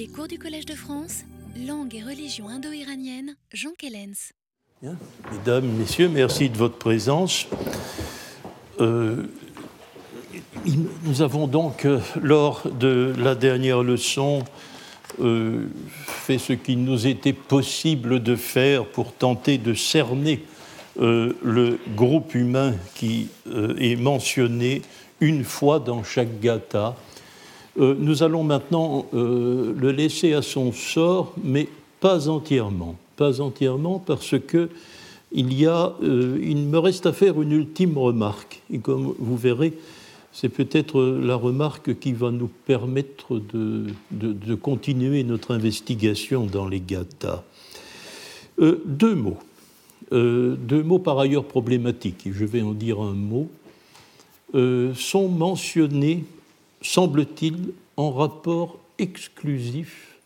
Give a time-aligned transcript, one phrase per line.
[0.00, 1.24] Les cours du Collège de France,
[1.66, 4.32] langue et religion indo-iranienne, Jean Kellens.
[5.30, 7.46] Mesdames, Messieurs, merci de votre présence.
[8.80, 9.24] Euh,
[11.04, 14.42] nous avons donc, euh, lors de la dernière leçon,
[15.20, 15.66] euh,
[16.06, 20.42] fait ce qu'il nous était possible de faire pour tenter de cerner
[20.96, 23.28] le groupe humain qui
[23.78, 24.80] est mentionné
[25.20, 26.96] une fois dans chaque gata
[27.80, 31.66] euh, nous allons maintenant euh, le laisser à son sort, mais
[32.00, 32.96] pas entièrement.
[33.16, 34.68] Pas entièrement parce que
[35.32, 38.60] il, y a, euh, il me reste à faire une ultime remarque.
[38.70, 39.72] Et comme vous verrez,
[40.32, 47.42] c'est peut-être la remarque qui va nous permettre de, continuer notre investigation dans les gathas.
[48.58, 49.38] deux mots.
[50.12, 53.48] deux mots par ailleurs problématiques, et je vais en dire un mot,
[54.94, 56.24] sont mentionnés
[56.82, 60.16] semble-t-il, en rapport exclusif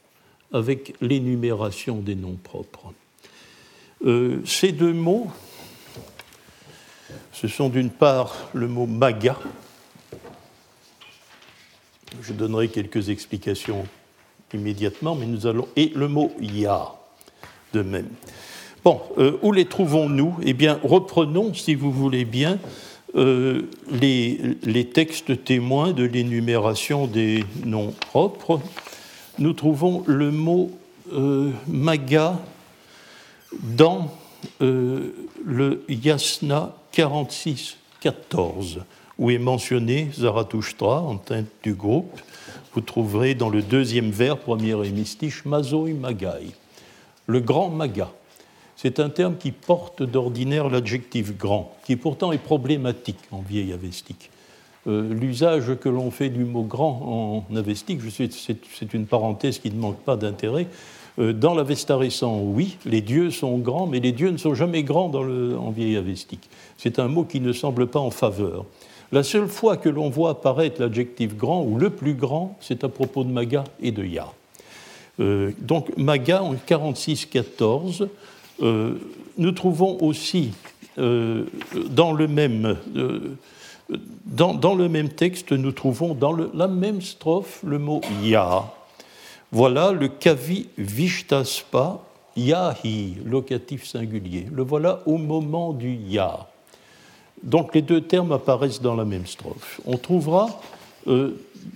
[0.52, 2.92] avec l'énumération des noms propres.
[4.04, 5.28] Euh, ces deux mots,
[7.32, 9.36] ce sont d'une part le mot maga,
[12.22, 13.86] je donnerai quelques explications
[14.52, 16.94] immédiatement, mais nous allons, et le mot ya
[17.72, 18.08] de même.
[18.84, 20.36] Bon, euh, où les trouvons-nous?
[20.42, 22.58] Eh bien, reprenons, si vous voulez bien,
[23.16, 28.60] euh, les, textes témoins de l'énumération des noms propres,
[29.38, 30.70] nous trouvons le mot
[31.12, 32.38] euh, maga
[33.62, 34.10] dans
[34.62, 38.78] euh, le Yasna 46-14,
[39.18, 42.20] où est mentionné Zarathustra en tête du groupe.
[42.74, 46.50] Vous trouverez dans le deuxième vers, premier hémistiche, Mazoi Magai,
[47.26, 48.10] le grand maga
[48.76, 54.30] c'est un terme qui porte d'ordinaire l'adjectif grand, qui pourtant est problématique en vieil avestique.
[54.86, 59.80] Euh, l'usage que l'on fait du mot grand en avestique, c'est une parenthèse qui ne
[59.80, 60.66] manque pas d'intérêt.
[61.18, 64.82] Euh, dans l'Avesta récent, oui, les dieux sont grands, mais les dieux ne sont jamais
[64.82, 66.50] grands dans le, en vieil avestique.
[66.76, 68.66] C'est un mot qui ne semble pas en faveur.
[69.12, 72.88] La seule fois que l'on voit apparaître l'adjectif grand ou le plus grand, c'est à
[72.88, 74.32] propos de Maga et de Ya.
[75.20, 78.08] Euh, donc Maga en 46-14
[78.62, 78.94] euh,
[79.36, 80.52] nous trouvons aussi
[80.98, 81.44] euh,
[81.90, 83.36] dans, le même, euh,
[84.26, 88.64] dans, le même texte, nous trouvons dans la même strophe le mot ya.
[89.50, 92.00] Voilà le kavi vishtaspa
[92.36, 94.46] yahi, locatif singulier.
[94.52, 96.46] Le voilà au moment du ya.
[97.42, 99.80] Donc les deux termes apparaissent dans la même strophe.
[99.84, 100.48] On trouvera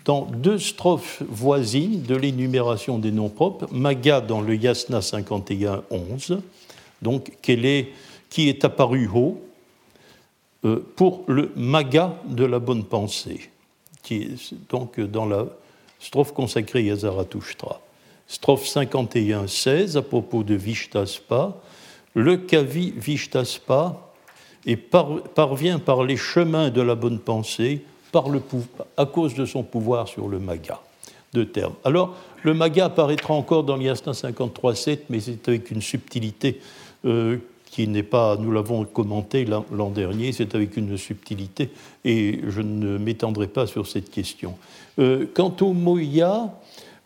[0.05, 6.39] dans deux strophes voisines de l'énumération des noms propres, Maga dans le Yasna 51-11
[7.03, 7.89] donc est,
[8.31, 9.41] qui est apparu haut
[10.65, 13.51] euh, pour le maga de la bonne pensée,
[14.03, 15.47] qui est donc dans la
[16.01, 17.81] strophe consacrée à Zarathustra.
[18.27, 21.57] Strophe 51-16 à propos de Vishtaspa,
[22.15, 24.09] le Kavi Vishtaspa
[24.67, 27.83] et parvient par les chemins de la bonne pensée
[28.97, 30.81] à cause de son pouvoir sur le maga.
[31.33, 31.75] Deux termes.
[31.85, 36.61] Alors, le maga apparaîtra encore dans l'Yasna 53-7, mais c'est avec une subtilité
[37.71, 41.71] qui n'est pas, nous l'avons commenté l'an dernier, c'est avec une subtilité,
[42.05, 44.55] et je ne m'étendrai pas sur cette question.
[44.99, 46.55] Euh, quant au Moya,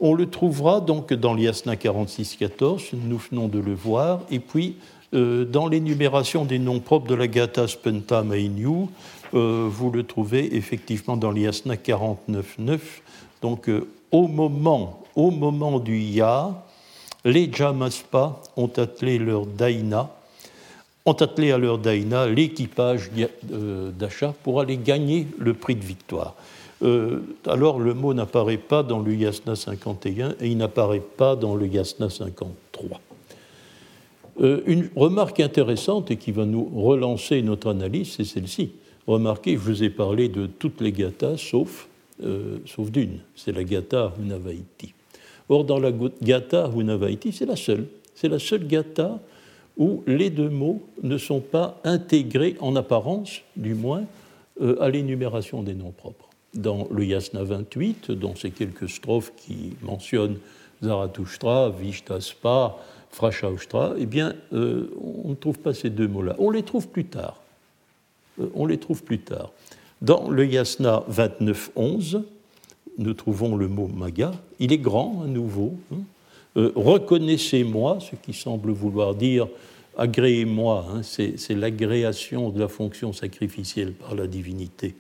[0.00, 4.76] on le trouvera donc dans l'Yasna 46-14, nous venons de le voir, et puis
[5.14, 8.86] euh, dans l'énumération des noms propres de la Gata Spenta Mainyu,
[9.34, 12.78] vous le trouvez effectivement dans l'Yasna 49-9.
[13.41, 13.70] Donc
[14.10, 16.62] au, moment, au moment du Ya,
[17.25, 20.10] les Jamaspa ont attelé leur daïna,
[21.05, 23.10] ont attelé à leur daïna l'équipage
[23.53, 26.34] euh, d'achat pour aller gagner le prix de victoire.
[26.83, 31.55] Euh, alors le mot n'apparaît pas dans le Yasna 51 et il n'apparaît pas dans
[31.55, 33.00] le Yasna 53.
[34.41, 38.72] Euh, une remarque intéressante et qui va nous relancer notre analyse, c'est celle-ci.
[39.06, 41.89] Remarquez, je vous ai parlé de toutes les gathas sauf,
[42.21, 44.94] d'une, c'est la gata Unavaiti.
[45.48, 45.92] Or, dans la
[46.22, 47.86] Gatha Hunavaiti, c'est la seule.
[48.15, 49.21] C'est la seule Gatha
[49.77, 54.04] où les deux mots ne sont pas intégrés, en apparence du moins,
[54.60, 56.28] euh, à l'énumération des noms propres.
[56.54, 60.39] Dans le Yasna 28, dont ces quelques strophes qui mentionnent
[60.83, 62.77] Zarathustra, Vishtaspa,
[63.10, 64.91] Frashaustra, eh bien, euh,
[65.24, 66.36] on ne trouve pas ces deux mots-là.
[66.39, 67.41] On les trouve plus tard.
[68.41, 69.53] Euh, on les trouve plus tard.
[70.03, 72.22] Dans le Yasna 29.11,
[72.98, 74.33] nous trouvons le mot maga.
[74.59, 75.74] Il est grand à nouveau.
[75.92, 76.00] Hein.
[76.56, 79.48] Euh, reconnaissez-moi, ce qui semble vouloir dire
[79.97, 81.03] agréez-moi, hein.
[81.03, 84.94] c'est l'agréation de la fonction sacrificielle par la divinité.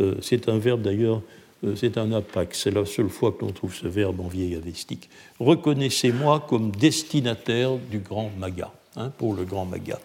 [0.00, 1.22] Euh, c'est un verbe d'ailleurs
[1.64, 2.62] euh, c'est un apax.
[2.62, 5.08] C'est la seule fois que l'on trouve ce verbe en vieil avestique.
[5.40, 9.98] Reconnaissez-moi comme destinataire du grand maga, hein, pour le grand maga.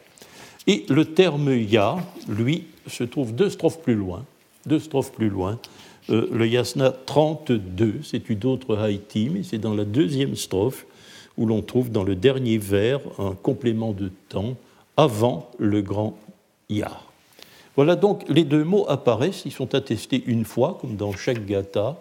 [0.67, 1.97] Et le terme ya,
[2.27, 4.25] lui, se trouve deux strophes plus loin,
[4.65, 5.59] deux strophes plus loin.
[6.09, 10.85] Euh, le yasna 32, c'est une autre haïti, mais c'est dans la deuxième strophe
[11.37, 14.55] où l'on trouve dans le dernier vers un complément de temps
[14.97, 16.17] avant le grand
[16.69, 16.91] ya.
[17.75, 21.97] Voilà donc les deux mots apparaissent, ils sont attestés une fois, comme dans chaque gata,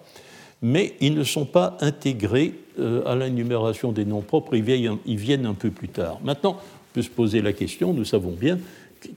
[0.62, 5.54] mais ils ne sont pas intégrés euh, à l'énumération des noms propres, ils viennent un
[5.54, 6.18] peu plus tard.
[6.24, 8.58] Maintenant, on peut se poser la question, nous savons bien,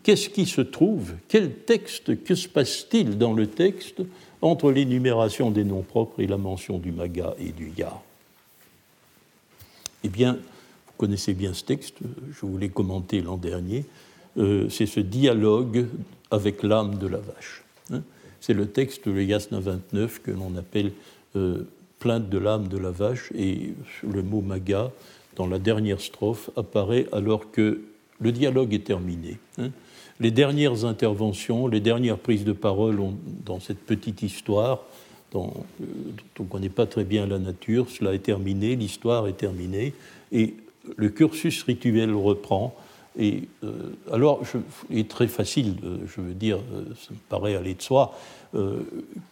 [0.04, 1.14] qu'est-ce qui se trouve?
[1.28, 4.02] Quel texte Que se passe-t-il dans le texte?
[4.42, 8.02] Entre l'énumération des noms propres et la mention du maga et du ya
[10.04, 11.98] Eh bien, vous connaissez bien ce texte,
[12.32, 13.86] je vous l'ai commenté l'an dernier,
[14.38, 15.86] euh, c'est ce dialogue
[16.32, 17.64] avec l'âme de la vache.
[17.92, 18.02] Hein.
[18.40, 20.92] C'est le texte de Yasna 29 que l'on appelle
[21.36, 21.68] euh,
[22.00, 24.90] Plainte de l'âme de la vache, et le mot maga,
[25.36, 27.82] dans la dernière strophe, apparaît alors que
[28.22, 29.40] le dialogue est terminé.
[29.58, 29.72] Hein.
[30.20, 33.00] Les dernières interventions, les dernières prises de parole
[33.44, 34.84] dans cette petite histoire,
[35.32, 35.52] dont,
[35.82, 35.86] euh,
[36.40, 39.94] on ne connaît pas très bien la nature, cela est terminé, l'histoire est terminée,
[40.32, 40.56] et
[40.96, 42.76] le cursus rituel reprend
[43.20, 44.42] et euh, alors,
[44.90, 46.60] il est très facile, euh, je veux dire,
[46.98, 48.18] ça me paraît aller de soi,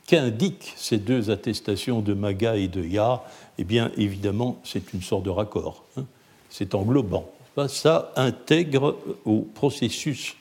[0.05, 3.23] qu'indiquent ces deux attestations de Maga et de Ya
[3.57, 5.85] Eh bien, évidemment, c'est une sorte de raccord.
[5.97, 6.05] Hein.
[6.49, 7.29] c'est englobant.
[7.67, 10.35] Ça intègre au processus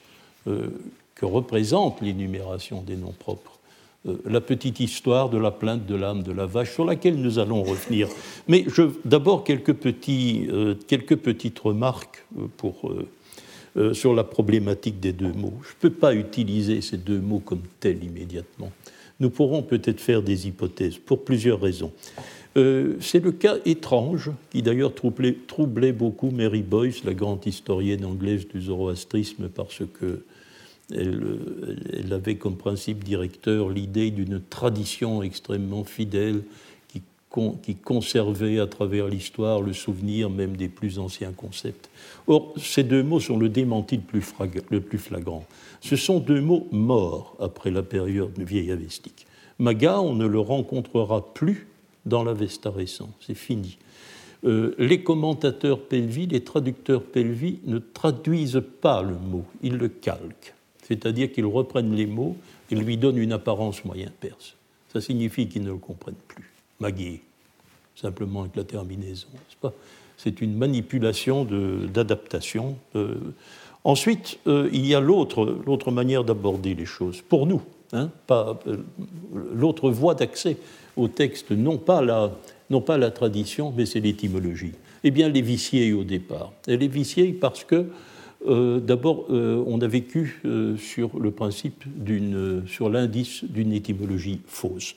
[0.44, 3.58] que représente l'énumération des noms propres
[4.24, 7.62] la petite histoire de la plainte de l'âme de la vache, sur laquelle nous allons
[7.62, 8.08] revenir.
[8.46, 8.64] Mais
[9.04, 9.74] d'abord quelques,
[10.86, 12.24] quelques petites remarques
[12.56, 12.90] pour
[13.78, 15.52] euh, sur la problématique des deux mots.
[15.62, 18.72] Je ne peux pas utiliser ces deux mots comme tels immédiatement.
[19.20, 21.92] Nous pourrons peut-être faire des hypothèses pour plusieurs raisons.
[22.58, 28.48] Euh, c'est le cas étrange qui d'ailleurs troublait, beaucoup Mary Boyce, la grande historienne anglaise
[28.48, 30.24] du zoroastrisme, parce que
[30.90, 31.22] elle,
[31.92, 36.42] elle avait comme principe directeur l'idée d'une tradition extrêmement fidèle
[37.62, 41.88] qui conservait à travers l'histoire le souvenir même des plus anciens concepts.
[42.26, 44.24] Or, ces deux mots sont le démenti le plus,
[44.70, 45.44] le plus flagrant.
[45.80, 49.26] Ce sont deux mots morts après la période vieille avestique.
[49.58, 51.67] Maga, on ne le rencontrera plus
[52.08, 53.78] dans l'Avesta récent, c'est fini.
[54.44, 60.54] Euh, les commentateurs pelvi, les traducteurs pelvi ne traduisent pas le mot, ils le calquent.
[60.82, 62.36] C'est-à-dire qu'ils reprennent les mots
[62.70, 64.54] et lui donnent une apparence moyen perse.
[64.92, 66.50] Ça signifie qu'ils ne le comprennent plus.
[66.80, 67.20] Magui,
[67.96, 69.28] simplement avec la terminaison.
[70.16, 72.76] C'est une manipulation d'adaptation.
[72.96, 73.16] Euh.
[73.84, 77.62] Ensuite, euh, il y a l'autre manière d'aborder les choses, pour nous,
[77.92, 78.58] hein, pas
[79.54, 80.56] l'autre voie d'accès
[80.98, 82.32] au texte, non pas la,
[82.68, 84.72] non pas la tradition, mais c'est l'étymologie.
[85.04, 86.52] Eh bien, les viciers au départ.
[86.66, 87.86] Et les viciers parce que,
[88.44, 90.42] d'abord, on a vécu
[90.76, 94.96] sur le principe d'une, sur l'indice d'une étymologie fausse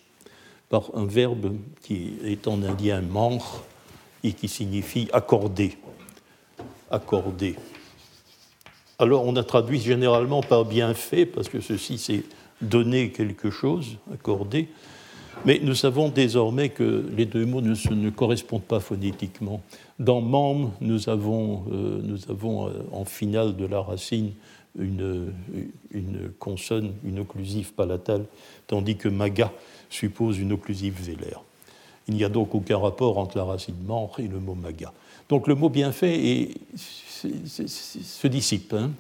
[0.70, 3.44] par un verbe qui est en indien manch
[4.24, 5.78] et qui signifie accorder.
[6.90, 7.56] Accorder.
[8.98, 12.24] Alors on a traduit généralement par bienfait, parce que ceci c'est
[12.62, 14.70] donner quelque chose, accorder.
[15.46, 19.62] Mais nous savons désormais que les deux mots ne, correspondent pas phonétiquement.
[19.98, 24.32] Dans mam, nous avons, euh, nous avons euh, en finale de la racine
[24.78, 25.34] une,
[26.40, 28.26] consonne, une occlusive palatale,
[28.68, 29.52] tandis que maga
[29.90, 31.42] suppose une occlusive vélaire.
[32.08, 34.94] Il n'y a donc aucun rapport entre la racine membre et le mot maga.
[35.30, 38.74] Donc le mot bienfait se dissipe.
[38.74, 38.92] Hein.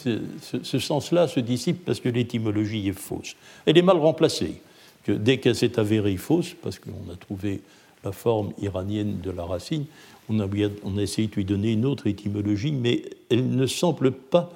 [0.63, 3.36] Ce, sens-là se dissipe parce que l'étymologie est fausse.
[3.65, 4.62] Elle est mal remplacée.
[5.08, 7.62] Dès qu'elle s'est avérée fausse, parce qu'on a trouvé
[8.03, 9.86] la forme iranienne de la racine,
[10.29, 14.51] on a, essayé de lui donner une autre étymologie, mais elle ne semble pas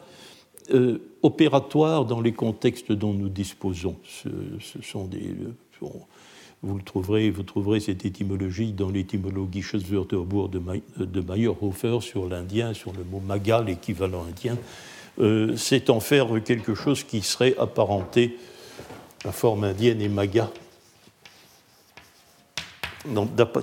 [0.74, 3.96] euh, opératoire dans les contextes dont nous disposons.
[4.26, 5.36] Des,
[6.64, 12.74] vous, le trouverez, vous trouverez cette étymologie dans l'étymologie Wörterbuch de, de Meyerhofer sur l'indien,
[12.74, 14.58] sur le mot maga, l'équivalent indien.
[15.20, 18.38] Euh, c'est en faire quelque chose qui serait apparenté,
[19.26, 20.50] la forme indienne et maga,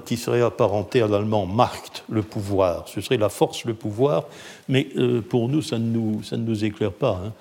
[0.04, 2.88] qui serait apparenté à l'allemand Macht, le pouvoir.
[2.88, 4.26] Ce serait la force, le pouvoir,
[4.68, 7.20] mais euh, pour nous, ça ne nous, ça ne nous éclaire pas.
[7.24, 7.32] Hein.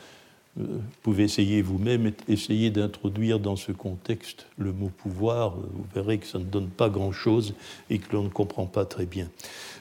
[0.60, 5.56] Euh, vous pouvez essayer vous-même, essayer d'introduire dans ce contexte le mot pouvoir.
[5.56, 7.54] Vous verrez que ça ne donne pas grand-chose
[7.90, 9.30] et que l'on ne comprend pas très bien.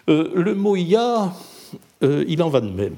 [0.08, 1.32] Euh, le mot ya,
[2.02, 2.96] il en va de même.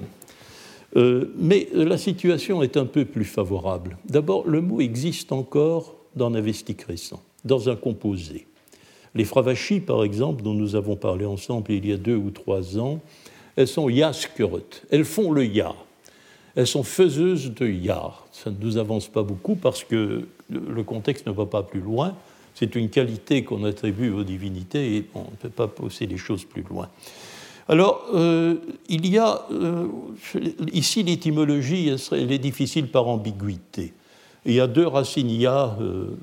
[0.94, 3.96] Mais la situation est un peu plus favorable.
[4.04, 7.22] D'abord, le mot existe encore dans l'avestique récent.
[7.44, 8.46] dans un composé.
[9.14, 12.78] Les fravachis, par exemple, dont nous avons parlé ensemble il y a deux ou trois
[12.78, 13.00] ans,
[13.56, 15.74] elles sont yaskeret, elles font le ya.
[16.54, 18.12] Elles sont faiseuses de ya.
[18.30, 22.14] Ça ne nous avance pas beaucoup parce que le contexte ne va pas plus loin.
[22.54, 26.44] C'est une qualité qu'on attribue aux divinités et on ne peut pas pousser les choses
[26.44, 26.88] plus loin.
[27.68, 28.56] Alors, euh,
[28.88, 29.86] il y a euh,
[30.72, 33.92] ici l'étymologie, elle est difficile par ambiguïté.
[34.44, 36.16] Il y a deux racines ya, euh,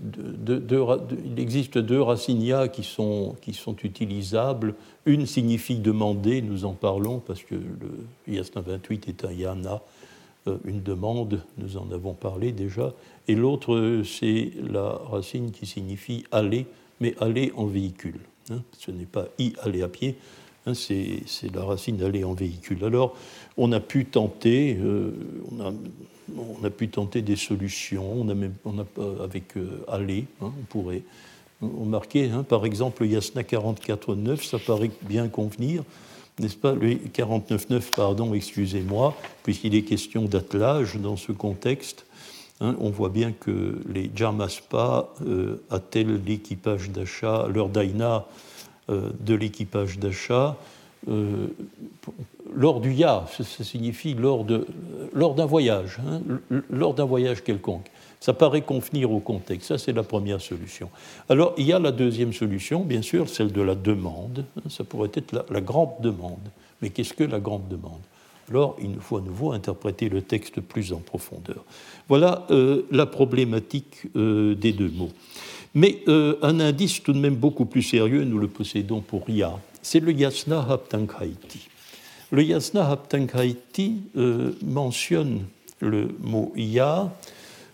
[1.26, 4.76] il existe deux racines ya qui sont, qui sont utilisables.
[5.06, 9.82] Une signifie demander, nous en parlons parce que le yasna 28 est un yana,
[10.66, 12.94] une demande, nous en avons parlé déjà.
[13.30, 16.66] Et l'autre, c'est la racine qui signifie aller,
[17.00, 18.20] mais aller en véhicule.
[18.52, 18.62] Hein.
[18.78, 20.18] Ce n'est pas y aller à pied,
[20.66, 21.24] Hein, c'est
[21.54, 22.84] la racine d'aller en véhicule.
[22.84, 23.16] Alors,
[23.58, 25.12] on a pu tenter, euh,
[26.38, 28.14] on, a, pu tenter des solutions.
[28.14, 31.04] On a même, on a, euh, avec euh, aller, hein, on pourrait
[31.62, 35.84] remarquer, hein, par exemple, le Yasna 44.9, ça paraît bien convenir,
[36.40, 36.74] n'est-ce pas?
[36.74, 42.06] Le 49.9, pardon, excusez-moi, puisqu'il est question d'attelage dans ce contexte.
[42.62, 45.10] on voit bien que les Jarmaspa
[45.70, 48.49] attellent l'équipage d'achat, leur daina euh,
[48.90, 50.58] de l'équipage d'achat
[51.08, 51.48] euh,
[52.54, 56.22] lors du ya, ça signifie lors, d'un voyage, hein,
[56.70, 57.86] lors d'un voyage quelconque.
[58.20, 60.90] Ça paraît convenir au contexte, ça c'est la première solution.
[61.30, 64.84] Alors il y a la deuxième solution, bien sûr, celle de la demande, hein, ça
[64.84, 66.50] pourrait être la, grande demande.
[66.82, 68.02] Mais qu'est-ce que la grande demande?
[68.50, 71.64] Alors, il nous faut à nouveau interpréter le texte plus en profondeur.
[72.08, 75.12] Voilà euh, la problématique des deux mots.
[75.76, 79.60] Mais euh, un indice tout de même beaucoup plus sérieux, nous le possédons pour Ya,
[79.82, 81.68] c'est le Yasna Haptankaiti.
[82.32, 85.46] Le Yasna Haptankaiti euh, mentionne
[85.80, 87.14] le mot Ya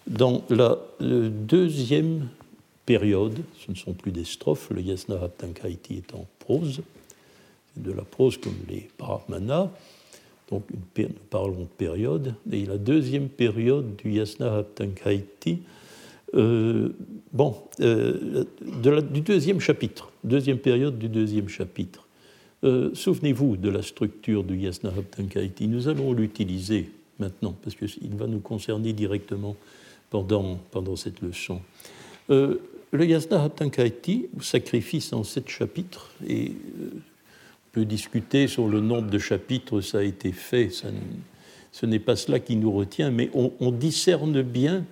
[0.07, 2.27] dans la deuxième
[2.85, 6.81] période, ce ne sont plus des strophes, le Yasna Haptankaiti est en prose,
[7.73, 9.69] c'est de la prose comme les Brahmanas,
[10.51, 15.59] donc nous parlons de période, et la deuxième période du Yasna Haptankaiti
[16.33, 16.89] euh,
[17.31, 22.07] bon, euh, du deuxième chapitre, deuxième période du deuxième chapitre.
[22.63, 24.91] Euh, souvenez-vous de la structure du Yasna.
[25.61, 26.89] Nous allons l'utiliser
[27.19, 29.55] maintenant, parce qu'il va nous concerner directement
[30.09, 31.61] pendant, pendant cette leçon.
[32.27, 32.59] le
[32.93, 36.53] Yasna Haptankaiti, sacrifice en sept chapitres, et
[36.91, 40.69] on peut discuter sur le nombre de chapitres, ça a été fait,
[41.71, 44.85] ce n'est pas cela qui nous retient, mais on discerne bien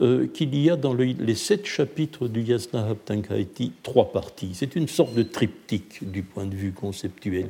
[0.00, 4.50] euh, qu'il y a dans les sept chapitres du Yasna Haptankaiti trois parties.
[4.54, 7.48] C'est une sorte de triptyque du point de vue conceptuel.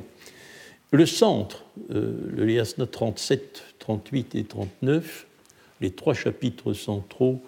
[0.91, 5.27] Le centre, euh, le Yasna 37, 38 et 39,
[5.81, 7.41] les trois chapitres centraux,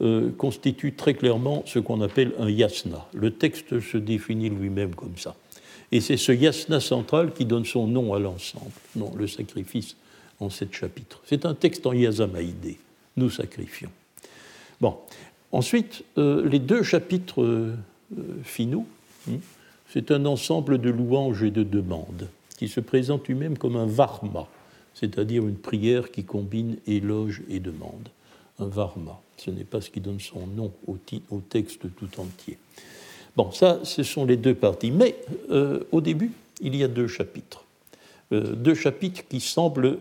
[0.00, 3.06] euh, constituent très clairement ce qu'on appelle un yasna.
[3.14, 5.36] Le texte se définit lui-même comme ça.
[5.92, 9.96] Et c'est ce yasna central qui donne son nom à l'ensemble, non, le sacrifice
[10.40, 11.22] en sept chapitres.
[11.24, 12.78] C'est un texte en yasamaïdé.
[13.16, 13.90] Nous sacrifions.
[15.54, 17.76] Ensuite, euh, les deux chapitres euh,
[18.42, 18.86] finaux,
[19.30, 19.36] hein,
[19.88, 24.48] c'est un ensemble de louanges et de demandes qui se présentent lui-même comme un varma,
[24.94, 28.08] c'est-à-dire une prière qui combine éloge et demande.
[28.58, 30.96] Un varma, ce n'est pas ce qui donne son nom au,
[31.48, 32.58] texte tout entier.
[33.36, 34.90] Bon, ça, ce sont les deux parties.
[34.90, 35.14] Mais
[35.50, 37.64] euh, au début, il y a deux chapitres.
[38.32, 39.98] deux chapitres qui semblent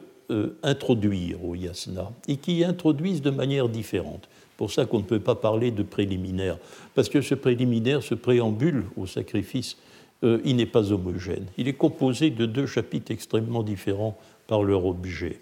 [0.63, 5.35] introduire au yasna et qui introduisent de manière différente pour ça qu'on ne peut pas
[5.35, 6.57] parler de préliminaire,
[6.95, 9.77] parce que ce préliminaire, ce préambule au sacrifice,
[10.23, 11.45] euh, il n'est pas homogène.
[11.57, 14.17] Il est composé de deux chapitres extrêmement différents
[14.47, 15.39] par leur objet.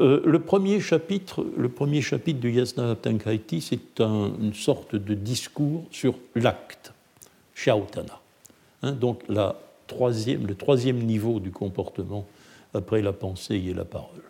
[0.00, 5.84] Euh, le, premier chapitre, le premier chapitre du Yasna Tankaiti, c'est une sorte de discours
[5.90, 6.92] sur l'acte,
[7.54, 8.20] Shautana.
[8.82, 12.26] Hein, donc le troisième niveau du comportement
[12.74, 14.22] après la pensée et la parole.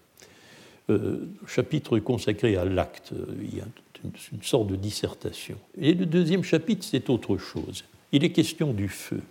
[0.91, 3.15] Euh, chapitre consacré à l'acte.
[4.33, 5.57] Une sorte de dissertation.
[5.81, 7.85] Et le deuxième chapitre, c'est autre chose.
[8.13, 9.23] Il est question du feu.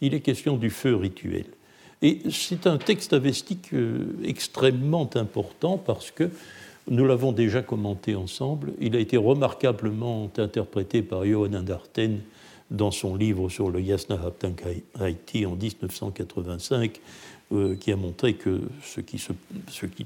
[0.00, 1.46] Il est question du feu rituel.
[2.02, 6.30] Et c'est un texte avestique euh, extrêmement important parce que
[6.90, 8.72] nous l'avons déjà commenté ensemble.
[8.80, 12.20] Il a été remarquablement interprété par Johan Darten
[12.70, 14.20] dans son livre sur le Yasna
[15.00, 17.00] Haiti en 1985,
[17.52, 19.18] euh, qui a montré que ce qui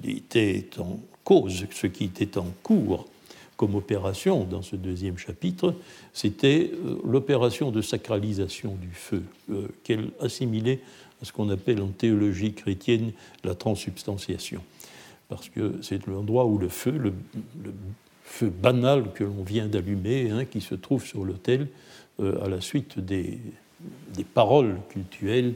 [0.08, 3.06] était en cause, ce qui était en cours
[3.58, 5.74] comme opération dans ce deuxième chapitre,
[6.14, 10.80] c'était euh, l'opération de sacralisation du feu, euh, qu'elle assimilait
[11.20, 13.10] à ce qu'on appelle en théologie chrétienne
[13.42, 14.62] la transsubstantiation.
[15.28, 17.12] Parce que c'est l'endroit où le feu, le,
[18.22, 21.68] feu banal que l'on vient d'allumer, hein, qui se trouve sur l'autel
[22.20, 23.38] à la suite des,
[24.14, 25.54] des paroles cultuelles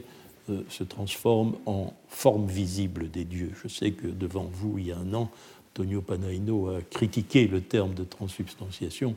[0.69, 3.51] se transforment en forme visible des dieux.
[3.61, 5.29] Je sais que devant vous, il y a un an,
[5.73, 9.15] Antonio Panaino a critiqué le terme de transsubstantiation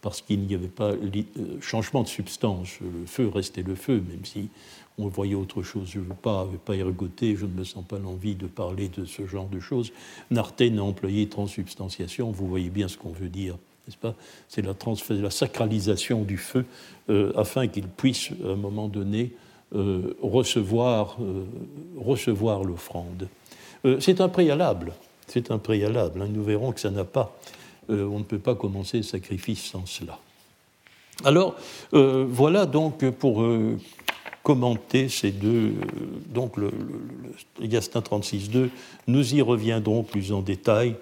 [0.00, 0.92] parce qu'il n'y avait pas
[1.60, 2.78] changement de substance.
[2.80, 4.48] Le feu restait le feu, même si
[4.96, 5.88] on voyait autre chose.
[5.90, 9.26] Je ne veux pas, pas je ne me sens pas l'envie de parler de ce
[9.26, 9.92] genre de choses.
[10.30, 14.14] Narten a employé transsubstantiation, vous voyez bien ce qu'on veut dire, n'est-ce pas?
[14.48, 14.74] C'est la,
[15.10, 16.64] la, sacralisation du feu
[17.10, 19.32] euh, afin qu'il puisse, à un moment donné,
[19.74, 21.44] euh, euh,
[22.04, 23.28] recevoir l'offrande.
[24.00, 24.92] c'est un préalable,
[25.32, 26.22] c'est un préalable.
[26.22, 26.28] Hein.
[26.30, 27.36] Nous verrons que ça n'a pas,
[27.88, 30.18] on ne peut pas commencer le sacrifice sans cela.
[31.24, 31.56] Alors,
[31.92, 33.44] voilà donc pour
[34.42, 35.74] commenter ces deux.
[36.32, 36.70] Donc, le,
[37.60, 38.68] le, 36.2,
[39.06, 40.96] nous y reviendrons plus en détail.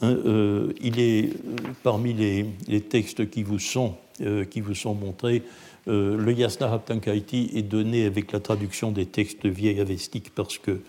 [0.00, 4.94] Hein, euh, il est euh, parmi les, textes qui vous sont, euh, qui vous sont
[4.94, 5.42] montrés.
[5.86, 10.80] le Yasna Haptankaiti est donné avec la traduction des textes vieilles avestiques parce que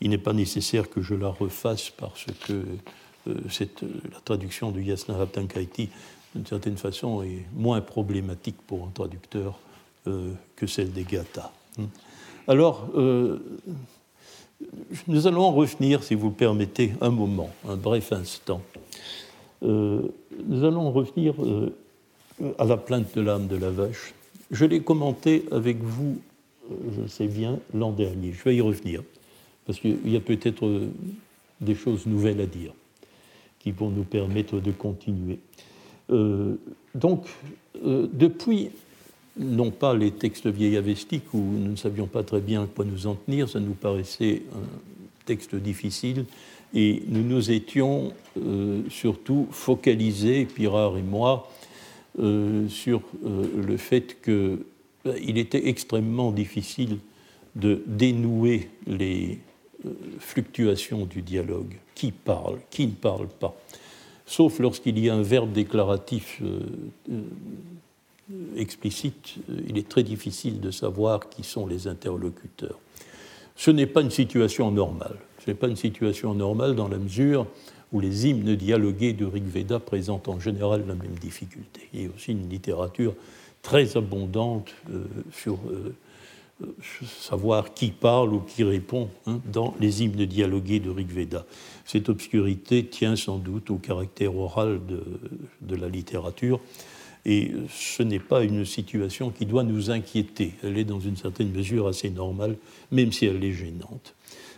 [0.00, 2.64] il n'est pas nécessaire que je la refasse parce que
[3.48, 5.88] cette, la traduction du Yasna Haptankaiti,
[6.34, 9.58] d'une certaine façon, est moins problématique pour un traducteur
[10.06, 11.52] euh, que celle des Gata.
[12.48, 13.38] Alors, euh,
[15.06, 18.62] nous allons revenir, si vous le permettez, un moment, un bref instant.
[19.62, 20.02] Euh,
[20.46, 21.34] nous allons revenir
[22.58, 24.14] à la plainte de l'âme de la vache.
[24.50, 26.18] Je l'ai commenté avec vous,
[26.70, 28.32] je sais bien, l'an dernier.
[28.32, 29.02] Je vais y revenir,
[29.70, 30.88] parce qu'il y a peut-être
[31.60, 32.72] des choses nouvelles à dire
[33.60, 35.38] qui vont nous permettre de continuer.
[36.94, 37.26] donc,
[37.84, 38.70] depuis
[39.38, 43.06] non pas les textes vieillavestiques où nous ne savions pas très bien à quoi nous
[43.06, 44.66] en tenir, ça nous paraissait un
[45.24, 46.24] texte difficile,
[46.74, 51.48] et nous nous étions euh, surtout focalisés, Pirard et moi,
[52.18, 56.98] euh, sur euh, le fait qu'il était extrêmement difficile
[57.54, 59.38] de dénouer les
[60.20, 61.76] fluctuations du dialogue.
[61.94, 63.54] Qui parle Qui ne parle pas
[64.26, 66.40] Sauf lorsqu'il y a un verbe déclaratif
[68.56, 69.34] explicite,
[69.68, 72.78] il est très difficile de savoir qui sont les interlocuteurs.
[73.56, 75.16] Ce n'est pas une situation normale.
[75.44, 77.46] Ce n'est pas une situation normale dans la mesure
[77.92, 81.88] où les hymnes dialogués de Rigveda présentent en général la même difficulté.
[81.92, 83.14] Il y a aussi une littérature
[83.62, 85.94] très abondante euh, sur euh, euh,
[87.04, 91.46] savoir qui parle ou qui répond hein, dans les hymnes dialogués de Rigveda.
[91.84, 95.02] Cette obscurité tient sans doute au caractère oral de,
[95.62, 96.60] de la littérature
[97.26, 100.54] et ce n'est pas une situation qui doit nous inquiéter.
[100.62, 102.56] Elle est dans une certaine mesure assez normale,
[102.90, 104.14] même si elle est gênante.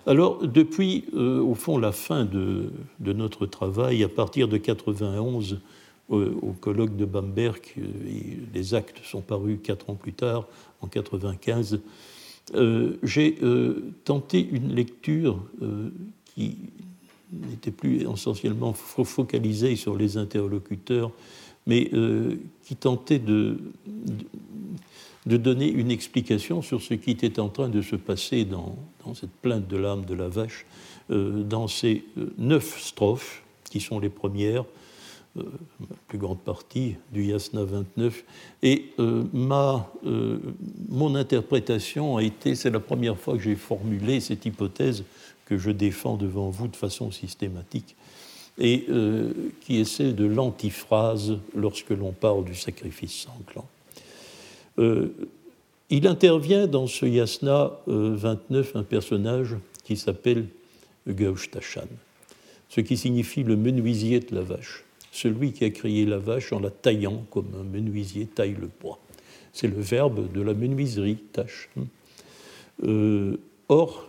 [0.07, 5.57] Alors, depuis, euh, au fond, la fin de, notre travail, à partir de 91, euh,
[6.17, 7.83] au colloque de Bamberg, euh,
[8.55, 10.47] les actes sont parus quatre ans plus tard,
[10.81, 11.81] en 95,
[13.03, 13.39] j'ai
[14.05, 15.39] tenté une lecture
[16.35, 16.57] qui
[17.33, 21.13] n'était plus essentiellement focalisée sur les interlocuteurs,
[21.67, 23.59] mais euh, qui tentait de,
[25.27, 28.77] donner une explication sur ce qui était en train de se passer dans,
[29.15, 30.67] cette plainte de l'âme de la vache,
[31.11, 34.65] euh, dans ces euh, neuf strophes, qui sont les premières,
[35.37, 38.25] la plus grande partie du Yasna 29.
[38.63, 38.91] Et
[39.33, 39.91] ma,
[40.89, 45.05] mon interprétation a été, c'est la première fois que j'ai formulé cette hypothèse
[45.47, 47.97] que je défends devant vous de façon systématique,
[48.59, 53.67] et euh, qui celle de l'antiphrase lorsque l'on parle du sacrifice sanglant.
[54.79, 55.09] Euh,
[55.91, 60.47] il intervient dans ce yasna 29 euh, un personnage qui s'appelle
[61.07, 61.89] Gauchtachan,
[62.69, 66.59] ce qui signifie le menuisier de la vache, celui qui a créé la vache en
[66.59, 68.99] la taillant comme un menuisier taille le bois.
[69.53, 71.69] C'est le verbe de la menuiserie, tâche.
[73.69, 74.07] or,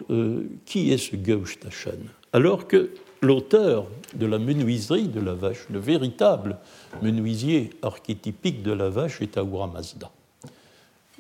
[0.66, 2.00] qui est ce Gauchtachan
[2.32, 2.90] Alors que
[3.22, 3.86] l'auteur
[4.16, 6.58] de la menuiserie de la vache, le véritable
[7.02, 10.12] menuisier archétypique de la vache est Ahura Mazda.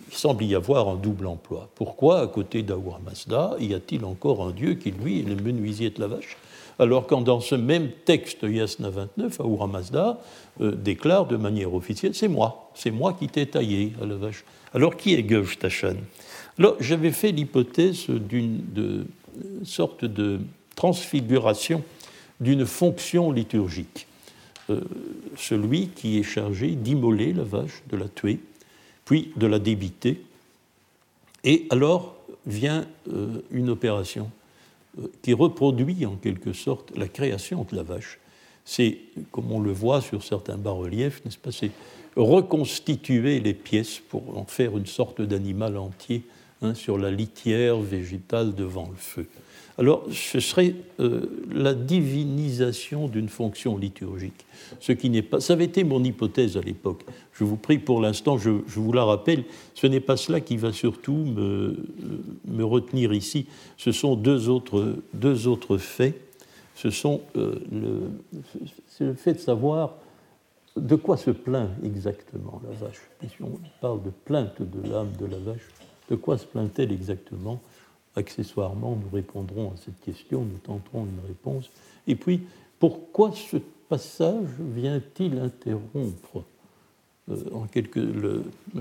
[0.09, 1.69] Il semble y avoir un double emploi.
[1.75, 5.89] Pourquoi, à côté d'Ahura Mazda, y a-t-il encore un dieu qui, lui, est le menuisier
[5.89, 6.37] de la vache?
[6.79, 10.19] Alors quand dans ce même texte Yasna 29, Ahura Mazda
[10.61, 14.43] euh, déclare de manière officielle C'est moi, c'est moi qui t'ai taillé à la vache.
[14.73, 15.95] Alors qui est Geush Tachan
[16.57, 19.05] Alors j'avais fait l'hypothèse d'une
[19.63, 20.39] sorte de
[20.75, 21.83] transfiguration
[22.39, 24.07] d'une fonction liturgique.
[24.69, 24.81] Euh,
[25.37, 28.39] celui qui est chargé d'immoler la vache, de la tuer,
[29.05, 30.21] puis de la débiter.
[31.43, 34.29] Et alors vient euh, une opération
[35.21, 38.19] qui reproduit en quelque sorte la création de la vache,
[38.65, 38.97] c'est,
[39.31, 41.71] comme on le voit sur certains bas-reliefs, n'est-ce pas, c'est
[42.15, 46.23] reconstituer les pièces pour en faire une sorte d'animal entier
[46.61, 49.27] hein, sur la litière végétale devant le feu.
[49.79, 54.45] Alors, ce serait euh, la divinisation d'une fonction liturgique,
[54.79, 55.39] ce qui n'est pas.
[55.39, 57.03] Ça avait été mon hypothèse à l'époque.
[57.33, 60.71] Je vous prie pour l'instant, je, vous la rappelle, ce n'est pas cela qui va
[60.71, 61.75] surtout me,
[62.47, 63.47] me, retenir ici.
[63.77, 66.19] Ce sont deux autres, deux autres faits.
[66.75, 68.11] Ce sont euh, le,
[68.99, 69.95] le fait de savoir
[70.75, 73.01] de quoi se plaint exactement la vache.
[73.21, 75.67] si on parle de plainte de l'âme de la vache,
[76.09, 77.59] de quoi se plaint-elle exactement
[78.15, 81.69] accessoirement, nous répondrons à cette question, nous tenterons une réponse.
[82.07, 82.41] Et puis,
[82.79, 83.57] pourquoi ce
[83.89, 86.43] passage vient-il interrompre?
[87.31, 88.01] Euh, en quelque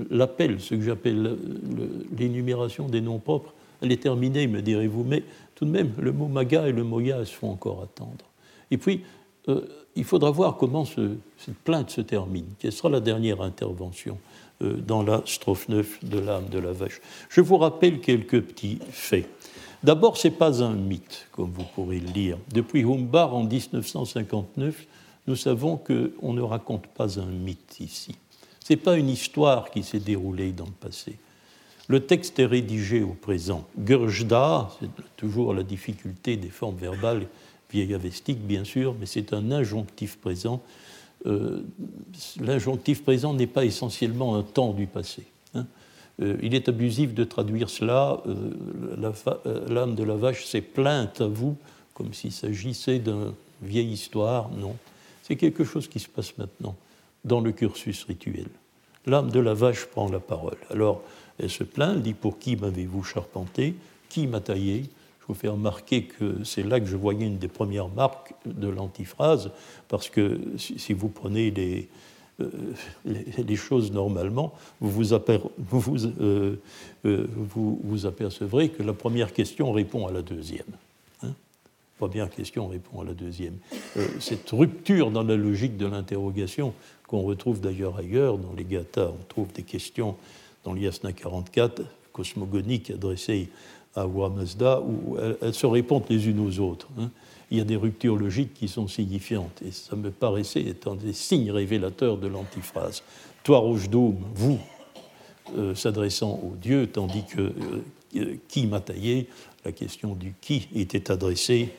[0.09, 1.37] l'appel, ce que j'appelle
[2.17, 5.23] l'énumération des noms propres Elle est terminée, me direz-vous, mais
[5.55, 8.25] tout de même, le mot maga et le moya se font encore attendre.
[8.69, 9.01] Et puis,
[9.47, 9.61] euh,
[9.95, 12.45] il faudra voir comment cette plainte se termine.
[12.59, 14.17] Quelle sera la dernière intervention?
[14.17, 17.01] euh, dans la strophe 9 de l'âme de la vache.
[17.29, 19.27] Je vous rappelle quelques petits faits.
[19.83, 22.37] D'abord, ce n'est pas un mythe, comme vous pourrez le lire.
[22.53, 24.85] Depuis Humbard en 1959,
[25.27, 28.15] nous savons qu'on ne raconte pas un mythe ici.
[28.63, 31.17] Ce n'est pas une histoire qui s'est déroulée dans le passé.
[31.89, 33.67] Le texte est rédigé au présent.
[33.77, 37.27] Gurjda, c'est toujours la difficulté des formes verbales
[37.69, 40.92] vieillavestiques, bien sûr, mais c'est un injonctif présent euh,
[42.39, 45.23] l'injonctif présent n'est pas essentiellement un temps du passé.
[45.53, 45.65] Hein.
[46.21, 51.27] Euh, il est abusif de traduire cela, euh, l'âme de la vache s'est plainte à
[51.27, 51.57] vous,
[51.93, 54.49] comme s'il s'agissait d'une vieille histoire.
[54.51, 54.75] Non,
[55.23, 56.75] c'est quelque chose qui se passe maintenant
[57.25, 58.47] dans le cursus rituel.
[59.05, 60.57] L'âme de la vache prend la parole.
[60.69, 61.01] Alors,
[61.39, 63.75] elle se plaint, elle dit Pour qui m'avez-vous charpenté?
[64.09, 64.85] Qui m'a taillé?
[65.23, 68.67] Je vous fais remarquer que c'est là que je voyais une des premières marques de
[68.67, 69.51] l'antiphrase,
[69.87, 71.87] parce que si vous prenez les,
[72.41, 75.11] euh, choses normalement, vous vous,
[75.57, 76.57] vous, euh,
[77.05, 80.65] euh, vous, vous, apercevrez que la première question répond à la deuxième.
[81.23, 81.31] Hein
[81.97, 83.55] première question répond à la deuxième.
[84.19, 86.73] cette rupture dans la logique de l'interrogation,
[87.07, 90.17] qu'on retrouve d'ailleurs ailleurs, dans les Gathas, on trouve des questions
[90.65, 91.81] dans l'Yasna 44,
[92.11, 93.49] cosmogoniques adressées
[93.95, 96.89] à Mazda, où elles, se répondent les unes aux autres.
[96.99, 97.09] Hein.
[97.51, 101.13] Il y a des ruptures logiques qui sont signifiantes, et ça me paraissait être des
[101.13, 103.03] signes révélateurs de l'antiphrase.
[103.43, 104.59] Toi, Rochedoum, vous,
[105.57, 107.53] euh, s'adressant au Dieu, tandis que euh,
[108.15, 109.27] euh, qui m'a taillé,
[109.65, 111.69] la question du qui était adressée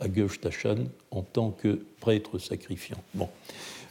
[0.00, 0.76] à Geush Tachan
[1.10, 2.98] en tant que prêtre sacrifiant.
[3.14, 3.28] Bon.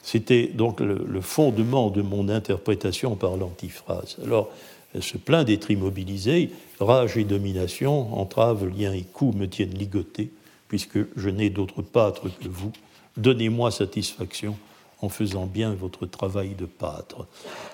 [0.06, 4.18] C'était donc le, fondement de mon interprétation par l'antiphrase.
[4.24, 4.52] Alors,
[4.94, 6.52] elle se plaint d'être immobilisée.
[6.80, 10.32] Rage et domination, entrave, lien et coups me tiennent ligoté,
[10.68, 12.72] puisque je n'ai d'autre pâtre que vous.
[13.18, 14.56] Donnez-moi satisfaction
[15.02, 17.26] en faisant bien votre travail de pâtre.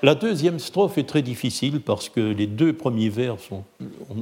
[0.02, 3.66] La deuxième strophe est très difficile parce que les deux premiers vers sont.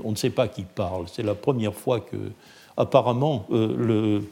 [0.03, 1.05] On, ne sait pas qui parle.
[1.13, 2.17] C'est la première fois que.
[2.75, 4.23] Apparemment, euh, le.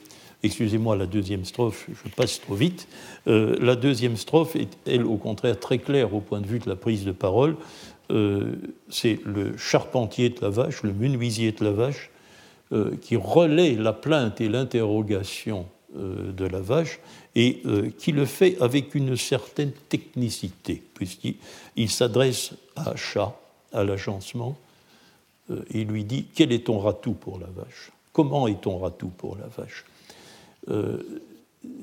[0.44, 2.88] Excusez-moi, la deuxième strophe, je passe trop vite.
[3.28, 6.70] Euh, la deuxième strophe est, elle, au contraire, très claire au point de vue de
[6.70, 7.56] la prise de parole.
[8.12, 8.54] Euh,
[8.88, 12.12] c'est le charpentier de la vache, le menuisier de la vache,
[12.72, 17.00] euh, qui relaie la plainte et l'interrogation de la vache
[17.34, 17.64] et
[17.98, 23.34] qui le fait avec une certaine technicité, puisqu'il s'adresse à Chat,
[23.72, 24.58] à l'agencement,
[25.74, 27.92] et lui dit Quel est ton ratou pour la vache?
[28.12, 29.86] Comment est ton ratou pour la vache?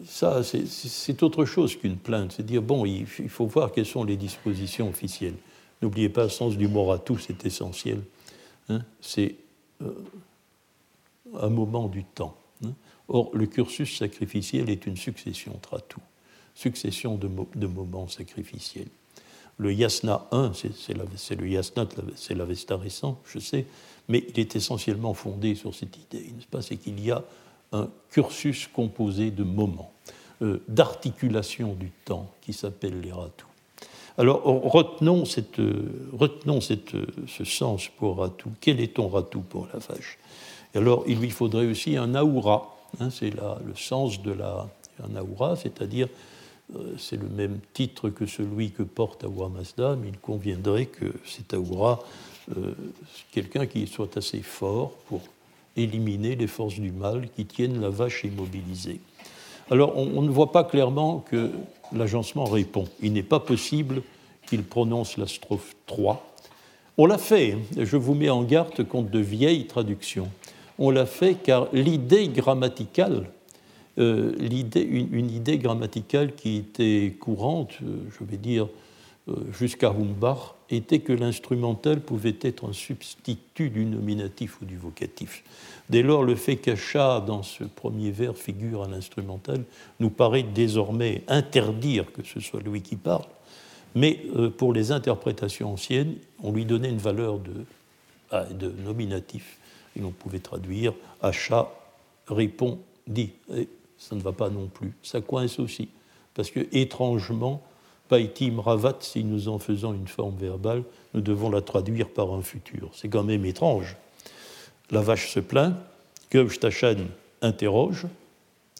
[0.06, 2.32] Ça, c'est autre chose qu'une plainte.
[2.36, 5.36] C'est dire, bon, il faut voir quelles sont les dispositions officielles.
[5.82, 8.00] N'oubliez pas le sens du mot tout, c'est essentiel.
[8.70, 8.80] Hein.
[9.02, 9.34] c'est
[9.82, 9.92] euh,
[11.38, 12.34] un moment du temps.
[12.64, 12.72] Hein.
[13.08, 16.00] Or, le cursus sacrificiel est une succession tratou,
[16.54, 18.88] succession de, de, moments sacrificiels.
[19.58, 23.66] Le yasna 1, c'est le yasna, c'est l'avesta récent, je sais,
[24.08, 26.62] mais il est essentiellement fondé sur cette idée, n'est-ce pas?
[26.62, 27.22] C'est qu'il y a
[27.72, 29.92] un cursus composé de moments,
[30.42, 33.46] euh, d'articulation du temps qui s'appelle les ratou.
[34.16, 35.60] Alors retenons, cette,
[36.12, 36.92] retenons cette,
[37.26, 38.48] ce sens pour Ratou.
[38.60, 40.18] Quel est ton Ratou pour la vache?
[40.76, 42.76] Alors il lui faudrait aussi un Aoura.
[43.00, 44.68] Hein, c'est le sens de la.
[45.02, 46.06] Un Aoura, c'est-à-dire,
[46.76, 51.06] euh, c'est le même titre que celui que porte Aoura Mazda, mais il conviendrait que
[51.26, 52.00] cet Aoura,
[52.56, 52.74] euh,
[53.32, 55.20] quelqu'un qui soit assez fort pour
[55.76, 59.00] éliminer les forces du mal qui tiennent la vache immobilisée.
[59.70, 61.50] Alors on ne voit pas clairement que
[61.92, 62.84] l'agencement répond.
[63.00, 64.02] Il n'est pas possible
[64.46, 66.34] qu'il prononce la strophe 3.
[66.96, 70.28] On l'a fait, je vous mets en garde contre de vieilles traductions.
[70.78, 73.26] On l'a fait car l'idée grammaticale
[73.98, 78.66] euh, une, idée grammaticale qui était courante, euh, je vais dire
[79.52, 85.44] jusqu'à Humbach, était que l'instrumental pouvait être un substitut du nominatif ou du vocatif.
[85.88, 89.64] Dès lors, le fait qu'Acha, dans ce premier vers, figure à l'instrumental,
[90.00, 93.26] nous paraît désormais interdire que ce soit lui qui parle,
[93.94, 94.20] mais
[94.56, 97.52] pour les interprétations anciennes, on lui donnait une valeur de,
[98.30, 98.46] ah,
[98.84, 99.58] nominatif,
[99.96, 101.70] et l'on pouvait traduire Acha
[102.26, 103.30] répond, dit
[103.98, 104.92] ça ne va pas non plus.
[105.02, 105.88] Ça coince aussi.
[106.34, 107.62] Parce que, étrangement,
[108.08, 110.82] Paitim Ravat, si nous en faisons une forme verbale,
[111.14, 112.90] nous devons la traduire par un futur.
[112.92, 113.96] C'est quand même étrange.
[114.90, 115.74] La vache se plaint,
[116.30, 116.96] Tachan
[117.40, 118.06] interroge,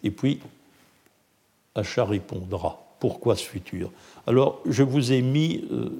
[0.02, 0.40] et puis
[1.74, 2.80] Acha répondra.
[3.00, 3.90] Pourquoi ce futur?
[4.26, 5.90] Alors, je vous ai mis euh,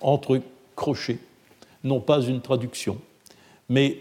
[0.00, 0.40] entre
[0.74, 1.18] crochets,
[1.84, 2.98] non pas une traduction,
[3.68, 3.98] mais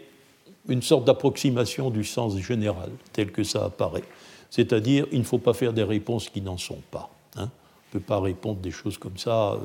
[0.68, 4.04] une sorte d'approximation du sens général, tel que ça apparaît.
[4.50, 7.15] C'est-à-dire, il ne faut pas faire des réponses qui n'en sont pas.
[7.96, 9.60] Ne pas répondre des choses comme ça euh,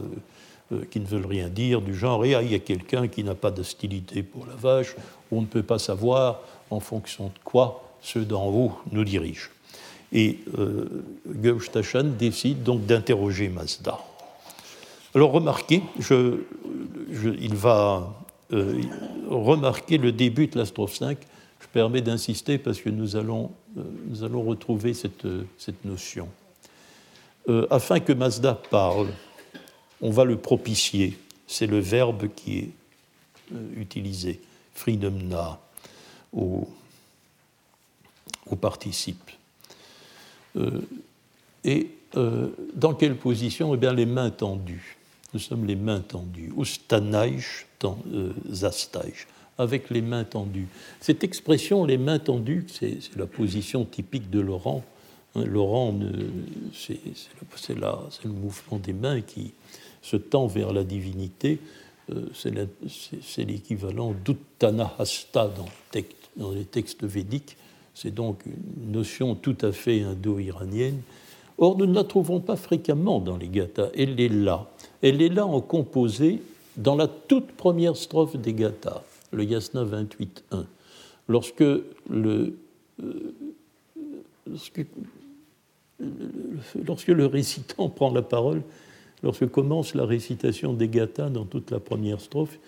[0.73, 3.35] euh, qui ne veulent rien dire, du genre, et, il y a quelqu'un qui n'a
[3.35, 4.95] pas d'hostilité pour la vache,
[5.33, 6.41] on ne peut pas savoir
[6.71, 9.51] en fonction de quoi ceux d'en haut nous dirigent.
[10.13, 11.05] Et euh,
[12.19, 13.99] décide donc d'interroger Mazda.
[15.15, 18.15] Alors remarquez, il va
[18.53, 18.81] euh,
[19.29, 21.19] remarquer le début de la strophe 5
[21.73, 23.51] permet d'insister parce que nous allons,
[24.09, 26.29] nous allons retrouver cette, cette notion.
[27.51, 29.09] Euh, afin que Mazda parle,
[30.01, 31.19] on va le propicier.
[31.47, 32.71] C'est le verbe qui est
[33.53, 34.41] euh, utilisé,
[34.75, 35.59] freedomna,
[36.33, 36.69] au,
[38.47, 39.31] au participe.
[41.65, 41.91] et
[42.75, 43.75] dans quelle position?
[43.75, 44.97] Eh bien, les mains tendues.
[45.33, 46.53] Nous sommes les mains tendues.
[46.57, 47.67] Ustanaish,
[48.51, 49.27] zastaïch
[49.61, 50.69] avec les mains tendues.
[51.01, 54.83] Cette expression, les mains tendues, c'est la position typique de Laurent.
[55.35, 55.95] Hein, Laurent,
[56.73, 56.99] c'est
[57.75, 59.53] le mouvement des mains qui
[60.03, 61.59] se tend vers la divinité.
[62.11, 65.49] Euh, c'est l'équivalent d'Uttana Hasta
[66.37, 67.57] dans, les textes védiques.
[67.95, 71.01] C'est donc une notion tout à fait indo-iranienne.
[71.59, 73.91] Or, nous ne la trouvons pas fréquemment dans les gathas.
[73.95, 74.71] Elle est là.
[75.03, 76.41] Elle est là en composé
[76.77, 80.65] dans la toute première strophe des gathas le Yasna 28.1,
[81.29, 82.57] lorsque le,
[83.03, 83.35] euh,
[86.01, 88.63] le récitant prend la parole,
[89.23, 92.59] lorsque commence la récitation des gathas dans toute la première strophe,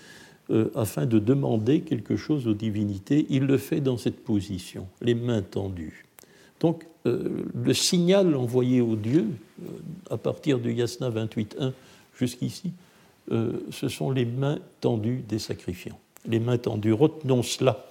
[0.50, 5.14] euh, afin de demander quelque chose aux divinités, il le fait dans cette position, les
[5.14, 6.04] mains tendues.
[6.60, 9.26] Donc, euh, le signal envoyé aux dieux,
[10.10, 11.72] à partir du Yasna 28.1
[12.18, 12.72] jusqu'ici,
[13.30, 16.92] ce sont les mains tendues des sacrifiants les mains tendues.
[16.92, 17.86] Retenons cela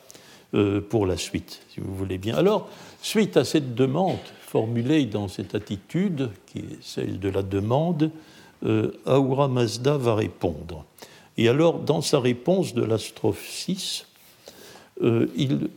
[0.54, 2.36] euh, pour la suite, si vous voulez bien.
[2.36, 2.70] Alors,
[3.02, 4.18] suite à cette demande
[4.52, 8.12] formulée dans cette attitude, qui est celle de la demande,
[8.66, 10.84] euh, Ahura Mazda va répondre.
[11.38, 14.08] Et alors, dans sa réponse de la strophe 6,
[15.04, 15.70] euh, il,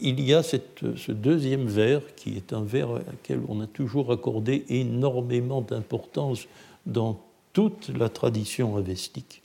[0.00, 4.64] il, y a ce deuxième vers qui est un vers auquel on a toujours accordé
[4.70, 6.48] énormément d'importance
[6.86, 7.20] dans
[7.52, 9.42] toute la tradition avestique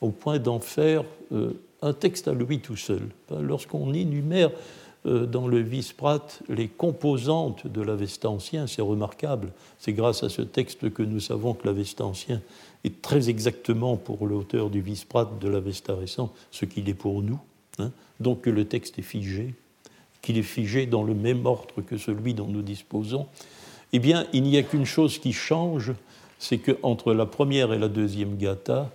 [0.00, 1.50] au point d'en faire euh,
[1.82, 3.08] un texte à lui tout seul.
[3.30, 9.52] Lorsqu'on énumère euh, dans le Visprat les composantes de l'Avesta ancien, c'est remarquable.
[9.78, 12.40] C'est grâce à ce texte que nous savons que l'Avesta ancien
[12.84, 17.40] est très exactement pour l'auteur du Visprat de l'Avesta récent ce qu'il est pour nous.
[17.78, 17.90] Hein.
[18.20, 19.54] Donc que le texte est figé,
[20.22, 23.26] qu'il est figé dans le même ordre que celui dont nous disposons.
[23.92, 25.92] Eh bien, il n'y a qu'une chose qui change,
[26.38, 28.90] c'est qu'entre la première et la deuxième gata,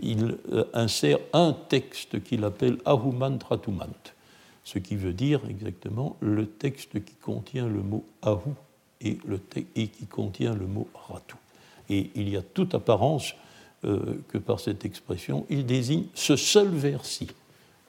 [0.00, 3.86] il euh, insère un texte qu'il appelle Ahuman Tratumant,
[4.64, 8.50] ce qui veut dire exactement le texte qui contient le mot Ahu
[9.00, 9.40] et, le
[9.76, 11.36] et qui contient le mot Ratu.
[11.90, 13.34] Et il y a toute apparence
[13.84, 17.28] euh, que par cette expression, il désigne ce seul vers-ci,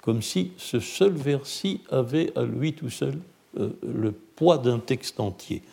[0.01, 3.17] comme si ce seul vers-ci avait à lui tout seul
[3.57, 5.63] euh, le poids d'un texte entier.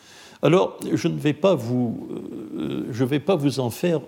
[0.41, 2.07] Alors, je ne vais pas vous,
[2.91, 4.01] je vais pas vous en faire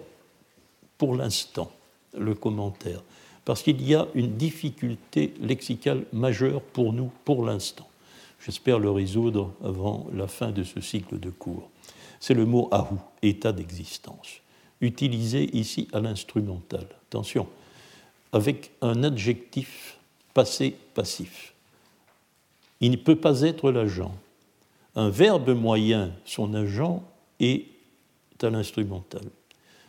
[0.97, 1.71] pour l'instant
[2.17, 3.01] le commentaire,
[3.45, 7.88] parce qu'il y a une difficulté lexicale majeure pour nous pour l'instant.
[8.43, 11.69] J'espère le résoudre avant la fin de ce cycle de cours.
[12.19, 14.41] C'est le mot ahu, état d'existence,
[14.81, 16.88] utilisé ici à l'instrumental.
[17.08, 17.47] Attention,
[18.34, 19.97] avec un adjectif
[20.34, 21.53] passé passif.
[22.81, 24.13] Il ne peut pas être l'agent.
[24.95, 27.03] Un verbe moyen, son agent,
[27.39, 27.65] est
[28.41, 29.23] à l'instrumental.